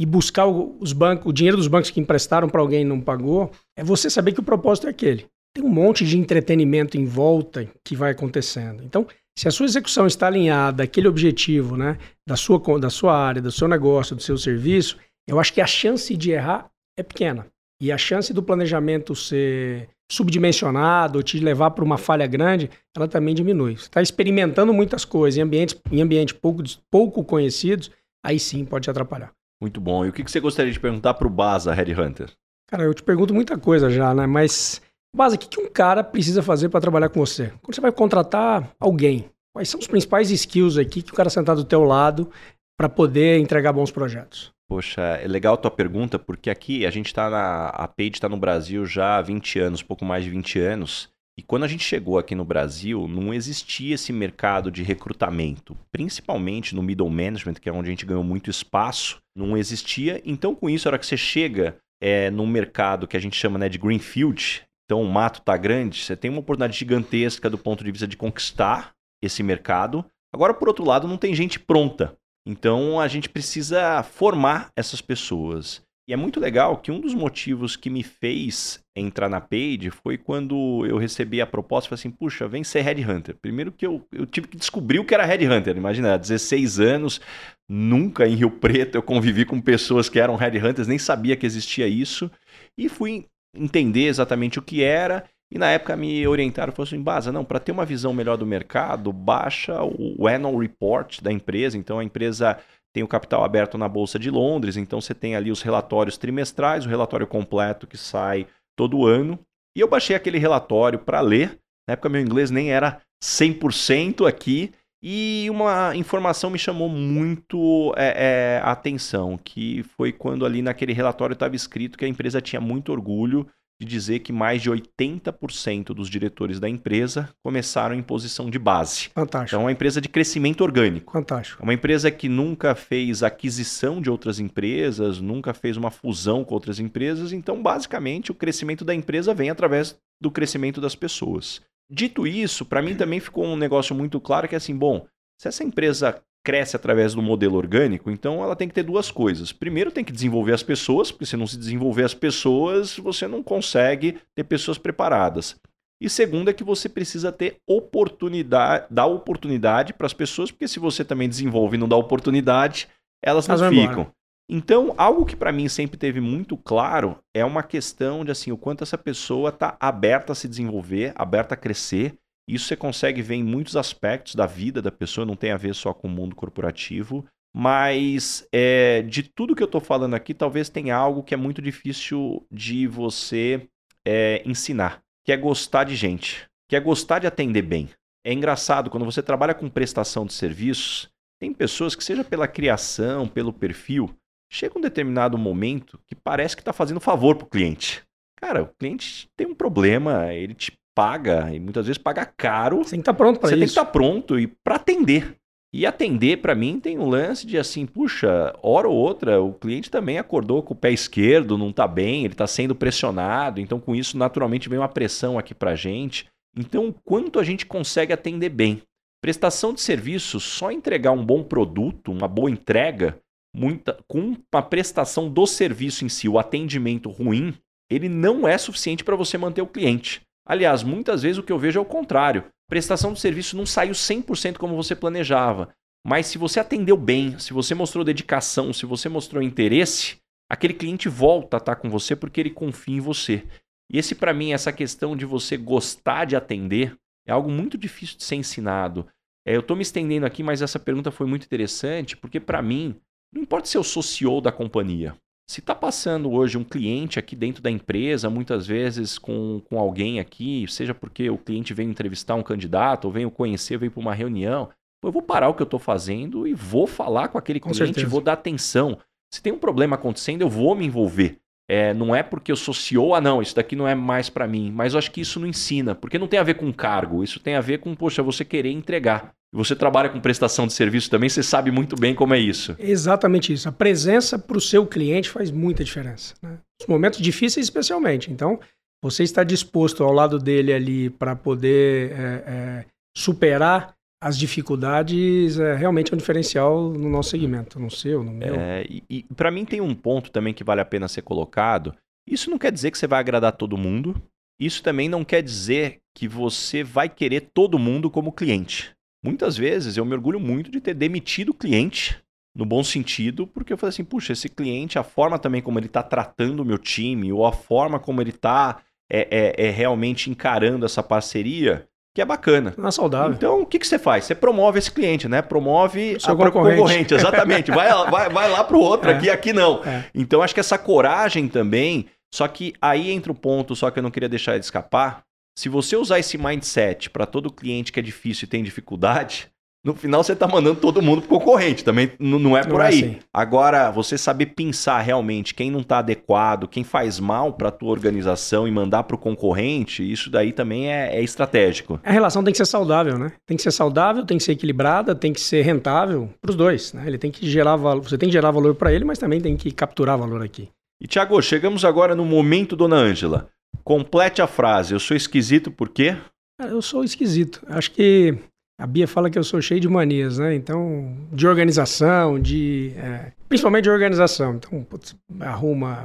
[0.01, 3.51] e buscar os bancos, o dinheiro dos bancos que emprestaram para alguém e não pagou.
[3.77, 5.27] É você saber que o propósito é aquele.
[5.55, 8.83] Tem um monte de entretenimento em volta que vai acontecendo.
[8.83, 9.07] Então,
[9.39, 13.53] se a sua execução está alinhada àquele objetivo, né, da sua, da sua área, do
[13.53, 14.97] seu negócio, do seu serviço,
[15.27, 17.47] eu acho que a chance de errar é pequena.
[17.81, 23.09] E a chance do planejamento ser subdimensionado ou te levar para uma falha grande, ela
[23.09, 23.77] também diminui.
[23.77, 27.91] Você está experimentando muitas coisas em ambientes, em ambientes pouco, pouco conhecidos,
[28.25, 29.33] aí sim pode te atrapalhar.
[29.61, 30.05] Muito bom.
[30.05, 32.31] E o que você gostaria de perguntar para o Baza, Red Hunter?
[32.69, 34.27] Cara, eu te pergunto muita coisa já, né?
[34.27, 34.81] Mas,
[35.15, 37.53] Baza, o que, que um cara precisa fazer para trabalhar com você?
[37.63, 41.57] Quando você vai contratar alguém, quais são os principais skills aqui que o cara sentar
[41.57, 42.31] do teu lado
[42.79, 44.56] para poder entregar bons projetos?
[44.69, 47.69] Poxa, é legal a tua pergunta, porque aqui a gente está na.
[47.69, 51.09] A Page está no Brasil já há 20 anos, pouco mais de 20 anos.
[51.39, 56.75] E quando a gente chegou aqui no Brasil, não existia esse mercado de recrutamento, principalmente
[56.75, 60.21] no middle management, que é onde a gente ganhou muito espaço, não existia.
[60.25, 63.59] Então, com isso, a hora que você chega é, num mercado que a gente chama
[63.59, 67.85] né, de greenfield, então o mato está grande, você tem uma oportunidade gigantesca do ponto
[67.85, 68.93] de vista de conquistar
[69.23, 70.05] esse mercado.
[70.33, 72.17] Agora, por outro lado, não tem gente pronta.
[72.47, 75.85] Então a gente precisa formar essas pessoas.
[76.09, 80.17] E é muito legal que um dos motivos que me fez entrar na Page foi
[80.17, 83.35] quando eu recebi a proposta, falei assim, puxa, vem ser Red Hunter.
[83.43, 85.77] Primeiro que eu, eu tive que descobrir o que era Red Hunter.
[85.77, 87.21] Imagina, 16 anos,
[87.69, 91.45] nunca em Rio Preto eu convivi com pessoas que eram Red Hunters, nem sabia que
[91.45, 92.31] existia isso.
[92.79, 95.25] E fui entender exatamente o que era.
[95.51, 98.45] E na época me orientaram, falaram assim, Baza, não, para ter uma visão melhor do
[98.45, 101.79] mercado, baixa o Annual Report da empresa.
[101.79, 102.59] Então a empresa
[102.93, 106.87] tem o capital aberto na Bolsa de Londres, então você tem ali os relatórios trimestrais,
[106.87, 109.39] o relatório completo que sai todo ano.
[109.77, 111.59] E eu baixei aquele relatório para ler.
[111.87, 114.73] Na época meu inglês nem era 100% aqui.
[115.03, 120.93] E uma informação me chamou muito é, é, a atenção, que foi quando ali naquele
[120.93, 123.47] relatório estava escrito que a empresa tinha muito orgulho
[123.81, 129.11] de dizer que mais de 80% dos diretores da empresa começaram em posição de base.
[129.15, 129.49] Fantástico.
[129.49, 131.13] Então, é uma empresa de crescimento orgânico.
[131.13, 131.63] Fantástico.
[131.63, 136.55] É uma empresa que nunca fez aquisição de outras empresas, nunca fez uma fusão com
[136.55, 137.33] outras empresas.
[137.33, 141.61] Então, basicamente, o crescimento da empresa vem através do crescimento das pessoas.
[141.91, 145.07] Dito isso, para mim também ficou um negócio muito claro que é assim, bom,
[145.39, 149.51] se essa empresa cresce através do modelo orgânico, então ela tem que ter duas coisas.
[149.51, 153.43] Primeiro, tem que desenvolver as pessoas, porque se não se desenvolver as pessoas, você não
[153.43, 155.57] consegue ter pessoas preparadas.
[156.01, 160.79] E segundo é que você precisa ter oportunidade, dar oportunidade para as pessoas, porque se
[160.79, 162.87] você também desenvolve e não dá oportunidade,
[163.21, 163.83] elas não ficam.
[163.83, 164.13] Embora.
[164.49, 168.57] Então, algo que para mim sempre teve muito claro é uma questão de assim, o
[168.57, 172.17] quanto essa pessoa está aberta a se desenvolver, aberta a crescer
[172.49, 175.75] isso você consegue ver em muitos aspectos da vida da pessoa, não tem a ver
[175.75, 177.27] só com o mundo corporativo.
[177.55, 181.63] Mas é, de tudo que eu estou falando aqui, talvez tenha algo que é muito
[181.63, 183.67] difícil de você
[184.07, 187.89] é, ensinar, que é gostar de gente, que é gostar de atender bem.
[188.25, 191.09] É engraçado, quando você trabalha com prestação de serviços,
[191.41, 194.15] tem pessoas que, seja pela criação, pelo perfil,
[194.53, 198.03] chega um determinado momento que parece que está fazendo favor para o cliente.
[198.37, 202.79] Cara, o cliente tem um problema, ele te paga, e muitas vezes paga caro.
[202.79, 203.55] Você tem que estar tá pronto para isso.
[203.55, 205.37] Você tem que estar tá pronto e para atender.
[205.73, 209.91] E atender, para mim, tem um lance de assim, puxa, hora ou outra, o cliente
[209.91, 213.95] também acordou com o pé esquerdo, não está bem, ele está sendo pressionado, então com
[213.95, 216.27] isso, naturalmente, vem uma pressão aqui para gente.
[216.57, 218.81] Então, quanto a gente consegue atender bem?
[219.21, 223.19] Prestação de serviço, só entregar um bom produto, uma boa entrega,
[223.55, 227.53] muita, com uma prestação do serviço em si, o atendimento ruim,
[227.91, 230.26] ele não é suficiente para você manter o cliente.
[230.47, 232.45] Aliás, muitas vezes o que eu vejo é o contrário.
[232.69, 235.75] Prestação de serviço não saiu 100% como você planejava.
[236.07, 240.19] Mas se você atendeu bem, se você mostrou dedicação, se você mostrou interesse,
[240.49, 243.45] aquele cliente volta a estar com você porque ele confia em você.
[243.91, 248.17] E esse para mim, essa questão de você gostar de atender, é algo muito difícil
[248.17, 249.07] de ser ensinado.
[249.45, 252.97] É, eu estou me estendendo aqui, mas essa pergunta foi muito interessante, porque para mim,
[253.33, 255.17] não importa se eu sou CEO da companhia,
[255.49, 260.19] se está passando hoje um cliente aqui dentro da empresa, muitas vezes com, com alguém
[260.19, 264.15] aqui, seja porque o cliente veio entrevistar um candidato, ou veio conhecer, veio para uma
[264.15, 264.69] reunião,
[265.05, 267.87] eu vou parar o que eu estou fazendo e vou falar com aquele com cliente,
[267.87, 268.09] certeza.
[268.09, 268.99] vou dar atenção.
[269.33, 271.39] Se tem um problema acontecendo, eu vou me envolver.
[271.69, 274.47] É, não é porque eu sou CEO, ah não, isso daqui não é mais para
[274.49, 274.73] mim.
[274.73, 277.39] Mas eu acho que isso não ensina, porque não tem a ver com cargo, isso
[277.39, 279.33] tem a ver com, poxa, você querer entregar.
[279.57, 282.77] Você trabalha com prestação de serviço também, você sabe muito bem como é isso.
[282.79, 283.69] Exatamente isso.
[283.69, 286.35] A presença para o seu cliente faz muita diferença.
[286.43, 286.59] Né?
[286.81, 288.31] Os momentos difíceis, especialmente.
[288.31, 288.61] Então,
[289.03, 292.85] você está disposto ao lado dele ali para poder é, é,
[293.17, 298.55] superar as dificuldades é realmente um diferencial no nosso segmento, no seu, no meu.
[298.55, 301.95] É, e, e para mim tem um ponto também que vale a pena ser colocado.
[302.29, 304.21] Isso não quer dizer que você vai agradar todo mundo.
[304.59, 308.96] Isso também não quer dizer que você vai querer todo mundo como cliente.
[309.27, 312.17] Muitas vezes eu me orgulho muito de ter demitido cliente
[312.55, 315.87] no bom sentido, porque eu falei assim, puxa, esse cliente, a forma também como ele
[315.87, 318.79] está tratando o meu time, ou a forma como ele está
[319.11, 322.73] é, é, é, realmente encarando essa parceria, que é bacana.
[322.79, 323.33] Não é saudável.
[323.33, 324.25] Então, o que, que você faz?
[324.25, 325.43] Você promove esse cliente, né?
[325.43, 326.53] Promove o a concorrente.
[326.53, 327.15] concorrente.
[327.15, 327.71] Exatamente.
[327.73, 329.15] vai, vai, vai lá para o outro, é.
[329.15, 329.83] aqui, aqui não.
[329.85, 330.05] É.
[330.15, 332.07] Então, acho que essa coragem também.
[332.33, 335.26] Só que aí entra o ponto, só que eu não queria deixar ele escapar.
[335.59, 339.49] Se você usar esse mindset para todo cliente que é difícil e tem dificuldade,
[339.83, 342.89] no final você está mandando todo mundo pro concorrente, também não é por não é
[342.89, 343.03] aí.
[343.03, 343.19] É assim.
[343.33, 347.91] Agora, você saber pensar realmente quem não está adequado, quem faz mal para a tua
[347.91, 351.99] organização e mandar para o concorrente, isso daí também é, é, estratégico.
[352.05, 353.33] A relação tem que ser saudável, né?
[353.47, 356.93] Tem que ser saudável, tem que ser equilibrada, tem que ser rentável para os dois,
[356.93, 357.05] né?
[357.07, 359.57] Ele tem que gerar valor, você tem que gerar valor para ele, mas também tem
[359.57, 360.69] que capturar valor aqui.
[361.01, 363.49] E Tiago, chegamos agora no momento, dona Ângela.
[363.87, 364.93] Complete a frase.
[364.93, 366.17] Eu sou esquisito por quê?
[366.61, 367.63] Eu sou esquisito.
[367.69, 368.37] Acho que
[368.81, 370.57] a Bia fala que eu sou cheio de manias, né?
[370.57, 372.93] Então, de organização, de.
[372.97, 374.57] É, principalmente de organização.
[374.57, 376.05] Então, putz, arruma.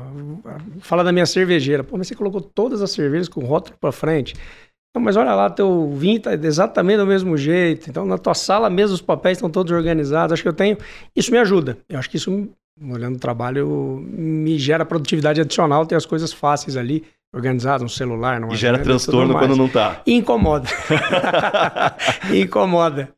[0.81, 1.83] Fala da minha cervejeira.
[1.83, 4.35] Pô, mas você colocou todas as cervejas com rótulo para frente.
[4.95, 7.89] Não, mas olha lá, teu vinho tá exatamente do mesmo jeito.
[7.89, 10.33] Então, na tua sala mesmo os papéis estão todos organizados.
[10.33, 10.77] Acho que eu tenho.
[11.15, 11.79] Isso me ajuda.
[11.89, 12.47] Eu acho que isso,
[12.79, 17.03] olhando o trabalho, me gera produtividade adicional, ter as coisas fáceis ali
[17.33, 20.01] organizado, um celular, não E gera transtorno quando não tá.
[20.05, 20.67] Incomoda.
[22.33, 23.13] incomoda.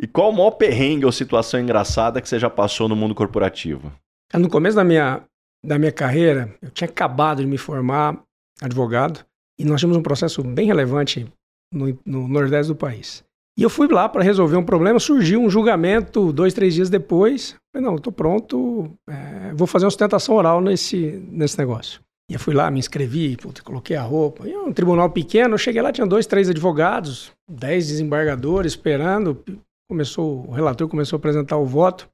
[0.00, 3.92] E qual o maior perrengue ou situação engraçada que você já passou no mundo corporativo?
[4.34, 5.22] No começo da minha,
[5.64, 8.18] da minha carreira, eu tinha acabado de me formar
[8.60, 9.24] advogado
[9.58, 11.26] e nós tínhamos um processo bem relevante
[11.72, 13.24] no, no nordeste do país.
[13.58, 17.56] E eu fui lá para resolver um problema, surgiu um julgamento dois, três dias depois.
[17.72, 22.00] Falei, não, estou pronto, é, vou fazer uma sustentação oral nesse, nesse negócio.
[22.30, 24.46] E eu fui lá, me inscrevi, coloquei a roupa.
[24.46, 29.42] E um tribunal pequeno, eu cheguei lá, tinha dois, três advogados, dez desembargadores esperando.
[29.88, 32.08] Começou, o relator começou a apresentar o voto.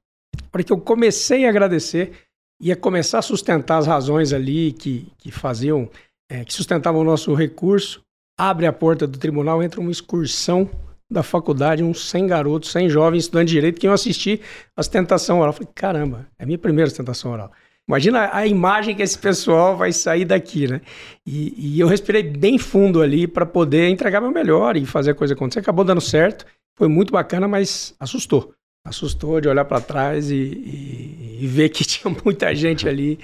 [0.51, 2.11] Para que eu comecei a agradecer,
[2.61, 5.89] ia começar a sustentar as razões ali que, que faziam,
[6.31, 8.01] é, que sustentavam o nosso recurso.
[8.39, 10.69] Abre a porta do tribunal, entra uma excursão
[11.13, 14.41] da faculdade, uns 100 garotos, 100 jovens estudantes de direito que iam assistir
[14.75, 15.49] a sustentação oral.
[15.49, 17.51] Eu falei, caramba, é a minha primeira sustentação oral.
[17.87, 20.81] Imagina a imagem que esse pessoal vai sair daqui, né?
[21.25, 25.15] E, e eu respirei bem fundo ali para poder entregar meu melhor e fazer a
[25.15, 25.59] coisa acontecer.
[25.59, 26.45] Acabou dando certo,
[26.77, 28.53] foi muito bacana, mas assustou.
[28.85, 33.19] Assustou de olhar para trás e, e, e ver que tinha muita gente ali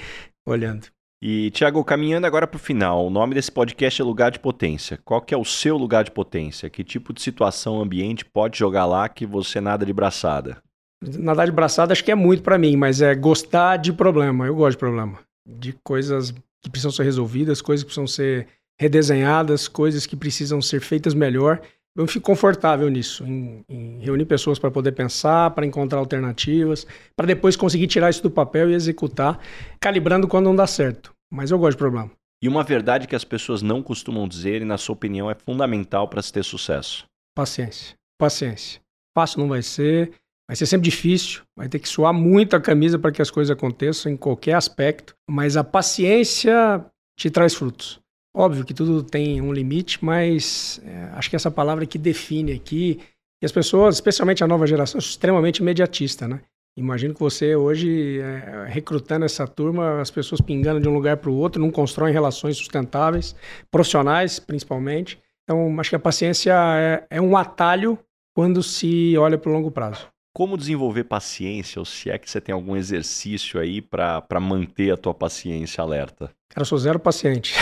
[0.45, 0.87] olhando.
[1.21, 4.97] E, Tiago, caminhando agora para o final, o nome desse podcast é Lugar de Potência.
[5.03, 6.69] Qual que é o seu lugar de potência?
[6.69, 10.63] Que tipo de situação, ambiente pode jogar lá que você nada de braçada?
[11.01, 14.45] Nadar de braçada acho que é muito para mim, mas é gostar de problema.
[14.45, 15.19] Eu gosto de problema.
[15.45, 18.47] De coisas que precisam ser resolvidas, coisas que precisam ser
[18.79, 21.61] redesenhadas, coisas que precisam ser feitas melhor.
[21.99, 27.27] Eu fico confortável nisso, em, em reunir pessoas para poder pensar, para encontrar alternativas, para
[27.27, 29.37] depois conseguir tirar isso do papel e executar,
[29.81, 31.11] calibrando quando não dá certo.
[31.29, 32.09] Mas eu gosto de problema.
[32.41, 36.07] E uma verdade que as pessoas não costumam dizer e, na sua opinião, é fundamental
[36.07, 37.05] para se ter sucesso?
[37.35, 37.95] Paciência.
[38.17, 38.79] Paciência.
[39.13, 40.13] Fácil não vai ser,
[40.49, 43.51] Vai ser sempre difícil, vai ter que suar muito a camisa para que as coisas
[43.55, 46.83] aconteçam em qualquer aspecto, mas a paciência
[47.15, 47.99] te traz frutos.
[48.35, 52.99] Óbvio que tudo tem um limite, mas é, acho que essa palavra que define aqui,
[53.41, 56.41] e as pessoas, especialmente a nova geração, é extremamente imediatista, né?
[56.77, 61.29] Imagino que você hoje, é, recrutando essa turma, as pessoas pingando de um lugar para
[61.29, 63.35] o outro, não constroem relações sustentáveis,
[63.71, 65.19] profissionais principalmente.
[65.43, 67.97] Então, acho que a paciência é, é um atalho
[68.35, 70.07] quando se olha para o longo prazo.
[70.33, 74.97] Como desenvolver paciência, ou se é que você tem algum exercício aí para manter a
[74.97, 76.31] tua paciência alerta?
[76.49, 77.55] Cara, eu sou zero paciente.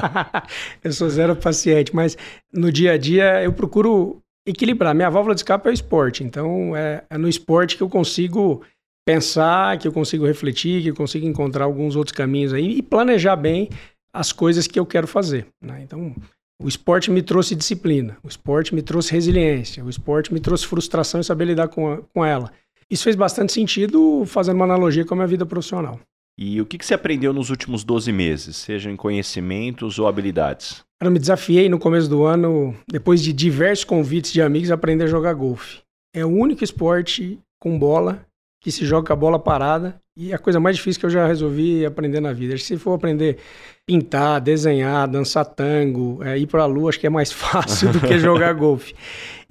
[0.84, 2.16] eu sou zero paciente, mas
[2.52, 4.94] no dia a dia eu procuro equilibrar.
[4.94, 8.62] Minha válvula de escape é o esporte, então é, é no esporte que eu consigo
[9.06, 13.36] pensar, que eu consigo refletir, que eu consigo encontrar alguns outros caminhos aí e planejar
[13.36, 13.68] bem
[14.12, 15.46] as coisas que eu quero fazer.
[15.62, 15.82] Né?
[15.82, 16.14] Então,
[16.62, 21.20] o esporte me trouxe disciplina, o esporte me trouxe resiliência, o esporte me trouxe frustração
[21.20, 22.50] e saber lidar com, a, com ela.
[22.90, 26.00] Isso fez bastante sentido fazendo uma analogia com a minha vida profissional.
[26.38, 30.84] E o que, que você aprendeu nos últimos 12 meses, seja em conhecimentos ou habilidades?
[31.02, 35.04] Eu me desafiei no começo do ano, depois de diversos convites de amigos, a aprender
[35.04, 35.80] a jogar golfe.
[36.14, 38.25] É o único esporte com bola
[38.60, 41.10] que se joga com a bola parada e é a coisa mais difícil que eu
[41.10, 42.56] já resolvi aprender na vida.
[42.56, 43.38] Se for aprender
[43.86, 48.00] pintar, desenhar, dançar tango, é, ir para a lua, acho que é mais fácil do
[48.00, 48.94] que jogar golfe.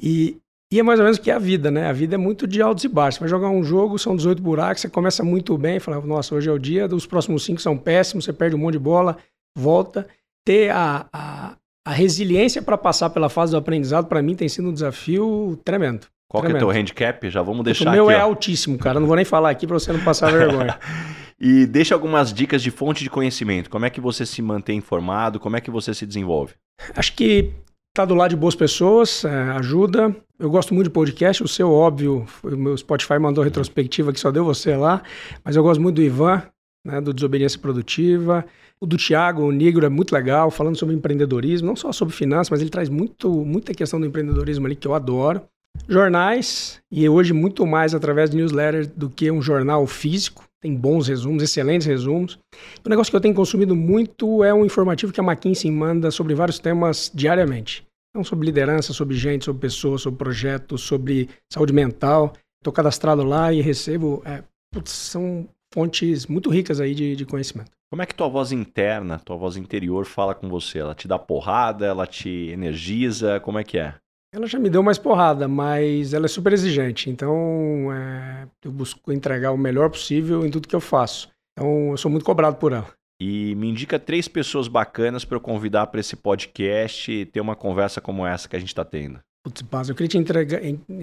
[0.02, 0.38] E,
[0.74, 1.88] e é mais ou menos o que é a vida, né?
[1.88, 3.16] A vida é muito de altos e baixos.
[3.16, 6.50] Você vai jogar um jogo, são 18 buracos, você começa muito bem, fala, nossa, hoje
[6.50, 9.18] é o dia, os próximos cinco são péssimos, você perde um monte de bola,
[9.56, 10.08] volta.
[10.44, 11.56] Ter a, a,
[11.88, 16.08] a resiliência para passar pela fase do aprendizado, para mim, tem sido um desafio tremendo.
[16.30, 16.72] Qual que é o Tremendo.
[16.72, 17.30] teu handicap?
[17.30, 18.26] Já vamos deixar o meu aqui, é ó.
[18.26, 19.00] altíssimo, cara.
[19.00, 20.78] Não vou nem falar aqui pra você não passar vergonha.
[21.38, 23.70] E deixa algumas dicas de fonte de conhecimento.
[23.70, 25.38] Como é que você se mantém informado?
[25.38, 26.54] Como é que você se desenvolve?
[26.96, 27.52] Acho que
[27.94, 30.16] tá do lado de boas pessoas, é, ajuda.
[30.40, 31.44] Eu gosto muito de podcast.
[31.44, 35.04] O seu, óbvio, foi- o meu Spotify mandou retrospectiva que só deu você lá.
[35.44, 36.42] Mas eu gosto muito do Ivan,
[36.88, 38.46] né, do Desobediência Produtiva.
[38.80, 42.50] O do Thiago, o Negro, é muito legal, falando sobre empreendedorismo, não só sobre finanças,
[42.50, 45.42] mas ele traz muito, muita questão do empreendedorismo ali que eu adoro.
[45.88, 50.44] Jornais, e hoje muito mais através de newsletter do que um jornal físico.
[50.62, 52.40] Tem bons resumos, excelentes resumos.
[52.84, 56.34] O negócio que eu tenho consumido muito é um informativo que a McKinsey manda sobre
[56.34, 57.86] vários temas diariamente.
[58.10, 62.34] Então, sobre liderança, sobre gente, sobre pessoas, sobre projetos, sobre saúde mental.
[62.60, 64.24] Estou cadastrado lá e recebo.
[64.26, 67.72] é, putz, são fontes muito ricas aí de, de conhecimento.
[67.92, 70.80] Como é que tua voz interna, tua voz interior fala com você?
[70.80, 71.86] Ela te dá porrada?
[71.86, 73.40] Ela te energiza?
[73.40, 73.94] Como é que é?
[74.36, 77.10] Ela já me deu mais porrada, mas ela é super exigente.
[77.10, 81.30] Então, é, eu busco entregar o melhor possível em tudo que eu faço.
[81.54, 82.94] Então, eu sou muito cobrado por ela.
[83.18, 87.56] E me indica três pessoas bacanas para eu convidar para esse podcast e ter uma
[87.56, 89.22] conversa como essa que a gente está tendo.
[89.42, 90.60] Putz, Paz, eu queria te, entregar,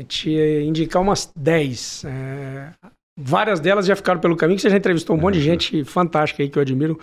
[0.06, 0.30] te
[0.66, 2.04] indicar umas 10.
[2.04, 2.72] É,
[3.16, 6.42] várias delas já ficaram pelo caminho, que você já entrevistou um monte de gente fantástica
[6.42, 6.98] aí que eu admiro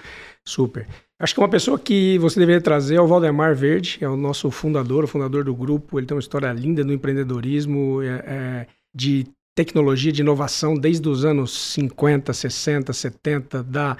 [0.45, 0.87] super.
[1.19, 4.49] Acho que uma pessoa que você deveria trazer é o Valdemar Verde, é o nosso
[4.49, 5.99] fundador, o fundador do grupo.
[5.99, 11.25] Ele tem uma história linda no empreendedorismo, é, é, de tecnologia, de inovação, desde os
[11.25, 13.97] anos 50, 60, 70, da,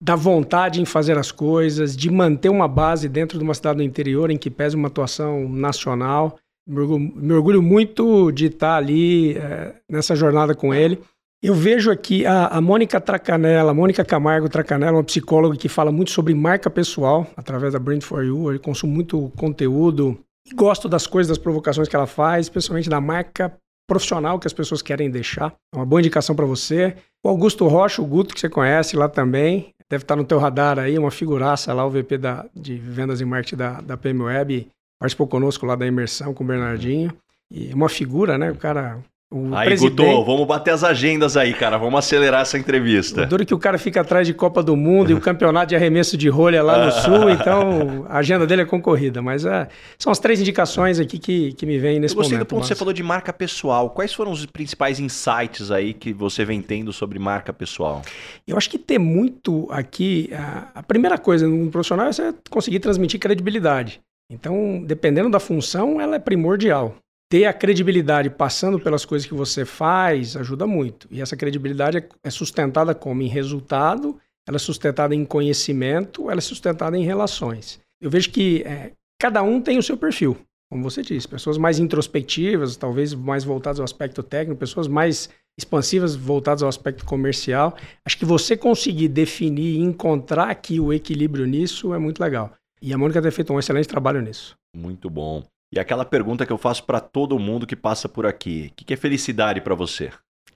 [0.00, 3.82] da vontade em fazer as coisas, de manter uma base dentro de uma cidade do
[3.82, 6.38] interior em que pese uma atuação nacional.
[6.66, 10.98] Me orgulho, me orgulho muito de estar ali é, nessa jornada com ele.
[11.44, 15.92] Eu vejo aqui a, a Mônica Tracanella, a Mônica Camargo Tracanella, uma psicóloga que fala
[15.92, 18.50] muito sobre marca pessoal através da Brand for You.
[18.50, 20.18] Eu consumo muito conteúdo
[20.50, 23.54] e gosto das coisas, das provocações que ela faz, especialmente da marca
[23.86, 25.54] profissional que as pessoas querem deixar.
[25.70, 26.96] É uma boa indicação para você.
[27.22, 30.78] O Augusto Rocha, o Guto, que você conhece lá também, deve estar no teu radar
[30.78, 34.66] aí, uma figuraça lá, o VP da, de vendas e marketing da, da PM Web,
[34.98, 37.14] participou conosco lá da imersão com o Bernardinho.
[37.50, 38.50] E uma figura, né?
[38.50, 38.98] O cara.
[39.36, 41.76] O aí, presidente, Guto, vamos bater as agendas aí, cara.
[41.76, 43.24] Vamos acelerar essa entrevista.
[43.24, 45.70] O duro é que o cara fica atrás de Copa do Mundo e o campeonato
[45.70, 49.20] de arremesso de rolha lá no Sul, então a agenda dele é concorrida.
[49.20, 49.66] Mas é,
[49.98, 52.46] são as três indicações aqui que, que me vêm nesse Eu gostei momento.
[52.46, 53.90] do ponto que você falou de marca pessoal.
[53.90, 58.02] Quais foram os principais insights aí que você vem tendo sobre marca pessoal?
[58.46, 62.78] Eu acho que ter muito aqui, a, a primeira coisa num profissional é você conseguir
[62.78, 64.00] transmitir credibilidade.
[64.30, 66.94] Então, dependendo da função, ela é primordial.
[67.34, 71.08] Ter a credibilidade passando pelas coisas que você faz ajuda muito.
[71.10, 73.22] E essa credibilidade é- é sustentada como?
[73.22, 74.16] Em resultado,
[74.46, 77.80] ela é sustentada em conhecimento, ela é sustentada em relações.
[78.00, 80.36] Eu vejo que é, cada um tem o seu perfil,
[80.70, 81.26] como você disse.
[81.26, 85.28] Pessoas mais introspectivas, talvez mais voltadas ao aspecto técnico, pessoas mais
[85.58, 87.76] expansivas voltadas ao aspecto comercial.
[88.06, 92.52] Acho que você conseguir definir e encontrar aqui o equilíbrio nisso é muito legal.
[92.80, 94.54] E a Mônica tem feito um excelente trabalho nisso.
[94.76, 95.42] Muito bom.
[95.74, 98.84] E aquela pergunta que eu faço para todo mundo que passa por aqui: o que,
[98.84, 100.10] que é felicidade para você?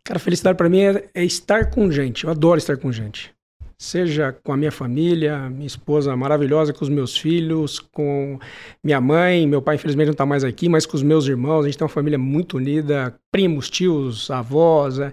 [0.04, 2.24] Cara, felicidade para mim é, é estar com gente.
[2.24, 3.34] Eu adoro estar com gente.
[3.80, 8.38] Seja com a minha família, minha esposa maravilhosa, com os meus filhos, com
[8.82, 11.64] minha mãe, meu pai infelizmente não está mais aqui, mas com os meus irmãos.
[11.64, 15.12] A gente tem uma família muito unida, primos, tios, avós, é,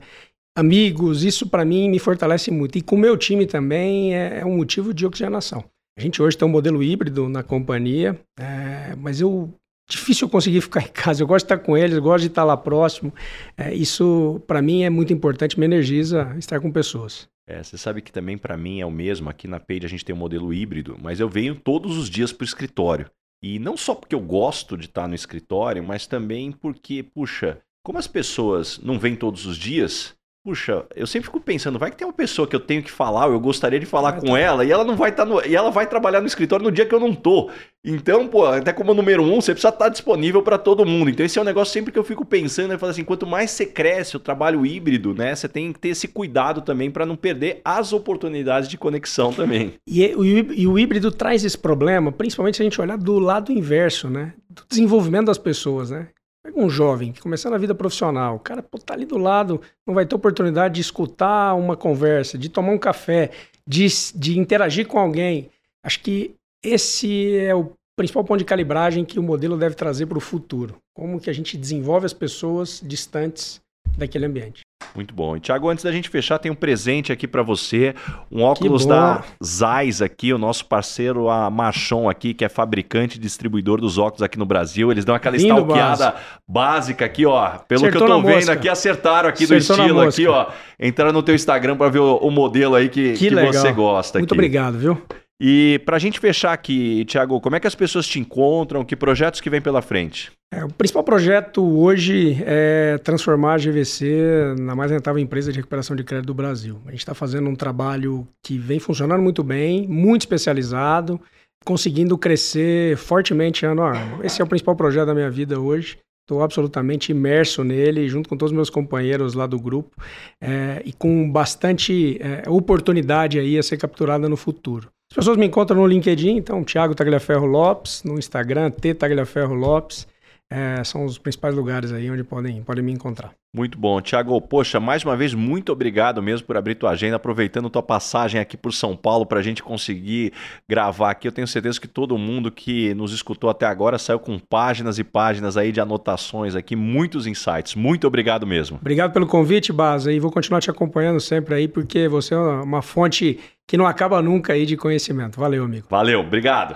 [0.55, 1.23] amigos.
[1.23, 2.77] Isso para mim me fortalece muito.
[2.77, 5.63] E com o meu time também é, é um motivo de oxigenação.
[5.97, 9.53] A gente hoje tem um modelo híbrido na companhia, é, mas eu
[9.87, 11.21] difícil eu conseguir ficar em casa.
[11.21, 13.13] Eu gosto de estar com eles, gosto de estar lá próximo.
[13.57, 17.27] É, isso, para mim, é muito importante, me energiza estar com pessoas.
[17.47, 19.29] É, você sabe que também para mim é o mesmo.
[19.29, 22.31] Aqui na Page a gente tem um modelo híbrido, mas eu venho todos os dias
[22.33, 23.09] para o escritório.
[23.43, 27.99] E não só porque eu gosto de estar no escritório, mas também porque, puxa, como
[27.99, 30.14] as pessoas não vêm todos os dias,
[30.45, 33.25] puxa, eu sempre fico pensando, vai que tem uma pessoa que eu tenho que falar,
[33.25, 34.39] ou eu gostaria de falar Vai com tá.
[34.39, 36.85] ela, e ela não vai estar no, e ela vai trabalhar no escritório no dia
[36.85, 37.49] que eu não tô.
[37.83, 41.09] Então, pô, até como número um, você precisa estar disponível para todo mundo.
[41.09, 43.49] Então, esse é um negócio sempre que eu fico pensando, eu falo assim, quanto mais
[43.49, 47.15] você cresce o trabalho híbrido, né, você tem que ter esse cuidado também para não
[47.15, 49.73] perder as oportunidades de conexão também.
[49.87, 54.11] E, e o híbrido traz esse problema, principalmente se a gente olhar do lado inverso,
[54.11, 54.33] né?
[54.47, 56.09] Do desenvolvimento das pessoas, né?
[56.45, 59.59] Pega um jovem que começando a vida profissional, o cara pô, tá ali do lado,
[59.83, 63.31] não vai ter oportunidade de escutar uma conversa, de tomar um café,
[63.67, 65.49] de, de interagir com alguém.
[65.83, 70.19] Acho que esse é o principal ponto de calibragem que o modelo deve trazer para
[70.19, 70.75] o futuro.
[70.95, 73.59] Como que a gente desenvolve as pessoas distantes
[73.97, 74.61] daquele ambiente.
[74.95, 75.35] Muito bom.
[75.35, 77.93] E, Thiago, antes da gente fechar, tem um presente aqui para você.
[78.31, 83.19] Um óculos da Zeiss aqui, o nosso parceiro, a Machon aqui, que é fabricante e
[83.19, 84.91] distribuidor dos óculos aqui no Brasil.
[84.91, 86.15] Eles dão aquela Lindo stalkeada
[86.47, 87.57] básica aqui, ó.
[87.67, 88.53] Pelo Acertou que eu tô vendo mosca.
[88.53, 90.47] aqui, acertaram aqui Acertou do estilo aqui, ó.
[90.79, 94.19] Entraram no teu Instagram para ver o, o, modelo aí que, que, que você gosta.
[94.19, 94.39] Muito aqui.
[94.39, 95.01] obrigado, viu?
[95.41, 98.85] E para a gente fechar aqui, Tiago, como é que as pessoas te encontram?
[98.85, 100.31] Que projetos que vem pela frente?
[100.53, 105.95] É, o principal projeto hoje é transformar a GVC na mais rentável empresa de recuperação
[105.95, 106.79] de crédito do Brasil.
[106.85, 111.19] A gente está fazendo um trabalho que vem funcionando muito bem, muito especializado,
[111.65, 114.23] conseguindo crescer fortemente ano a ano.
[114.23, 115.97] Esse é o principal projeto da minha vida hoje.
[116.23, 119.95] Estou absolutamente imerso nele, junto com todos os meus companheiros lá do grupo,
[120.41, 124.89] é, e com bastante é, oportunidade aí a ser capturada no futuro.
[125.15, 130.05] As pessoas me encontram no LinkedIn, então Thiago Tagliaferro Lopes, no Instagram, T Tagliaferro Lopes.
[130.51, 133.33] É, são os principais lugares aí onde podem, podem me encontrar.
[133.55, 134.01] Muito bom.
[134.01, 138.39] Tiago, poxa, mais uma vez, muito obrigado mesmo por abrir tua agenda, aproveitando tua passagem
[138.39, 140.33] aqui por São Paulo para a gente conseguir
[140.69, 141.27] gravar aqui.
[141.27, 145.03] Eu tenho certeza que todo mundo que nos escutou até agora saiu com páginas e
[145.03, 147.75] páginas aí de anotações aqui, muitos insights.
[147.75, 148.77] Muito obrigado mesmo.
[148.79, 152.81] Obrigado pelo convite, Baza, e vou continuar te acompanhando sempre aí, porque você é uma
[152.81, 155.39] fonte que não acaba nunca aí de conhecimento.
[155.39, 155.87] Valeu, amigo.
[155.89, 156.75] Valeu, obrigado.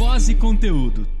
[0.00, 1.19] voz e conteúdo.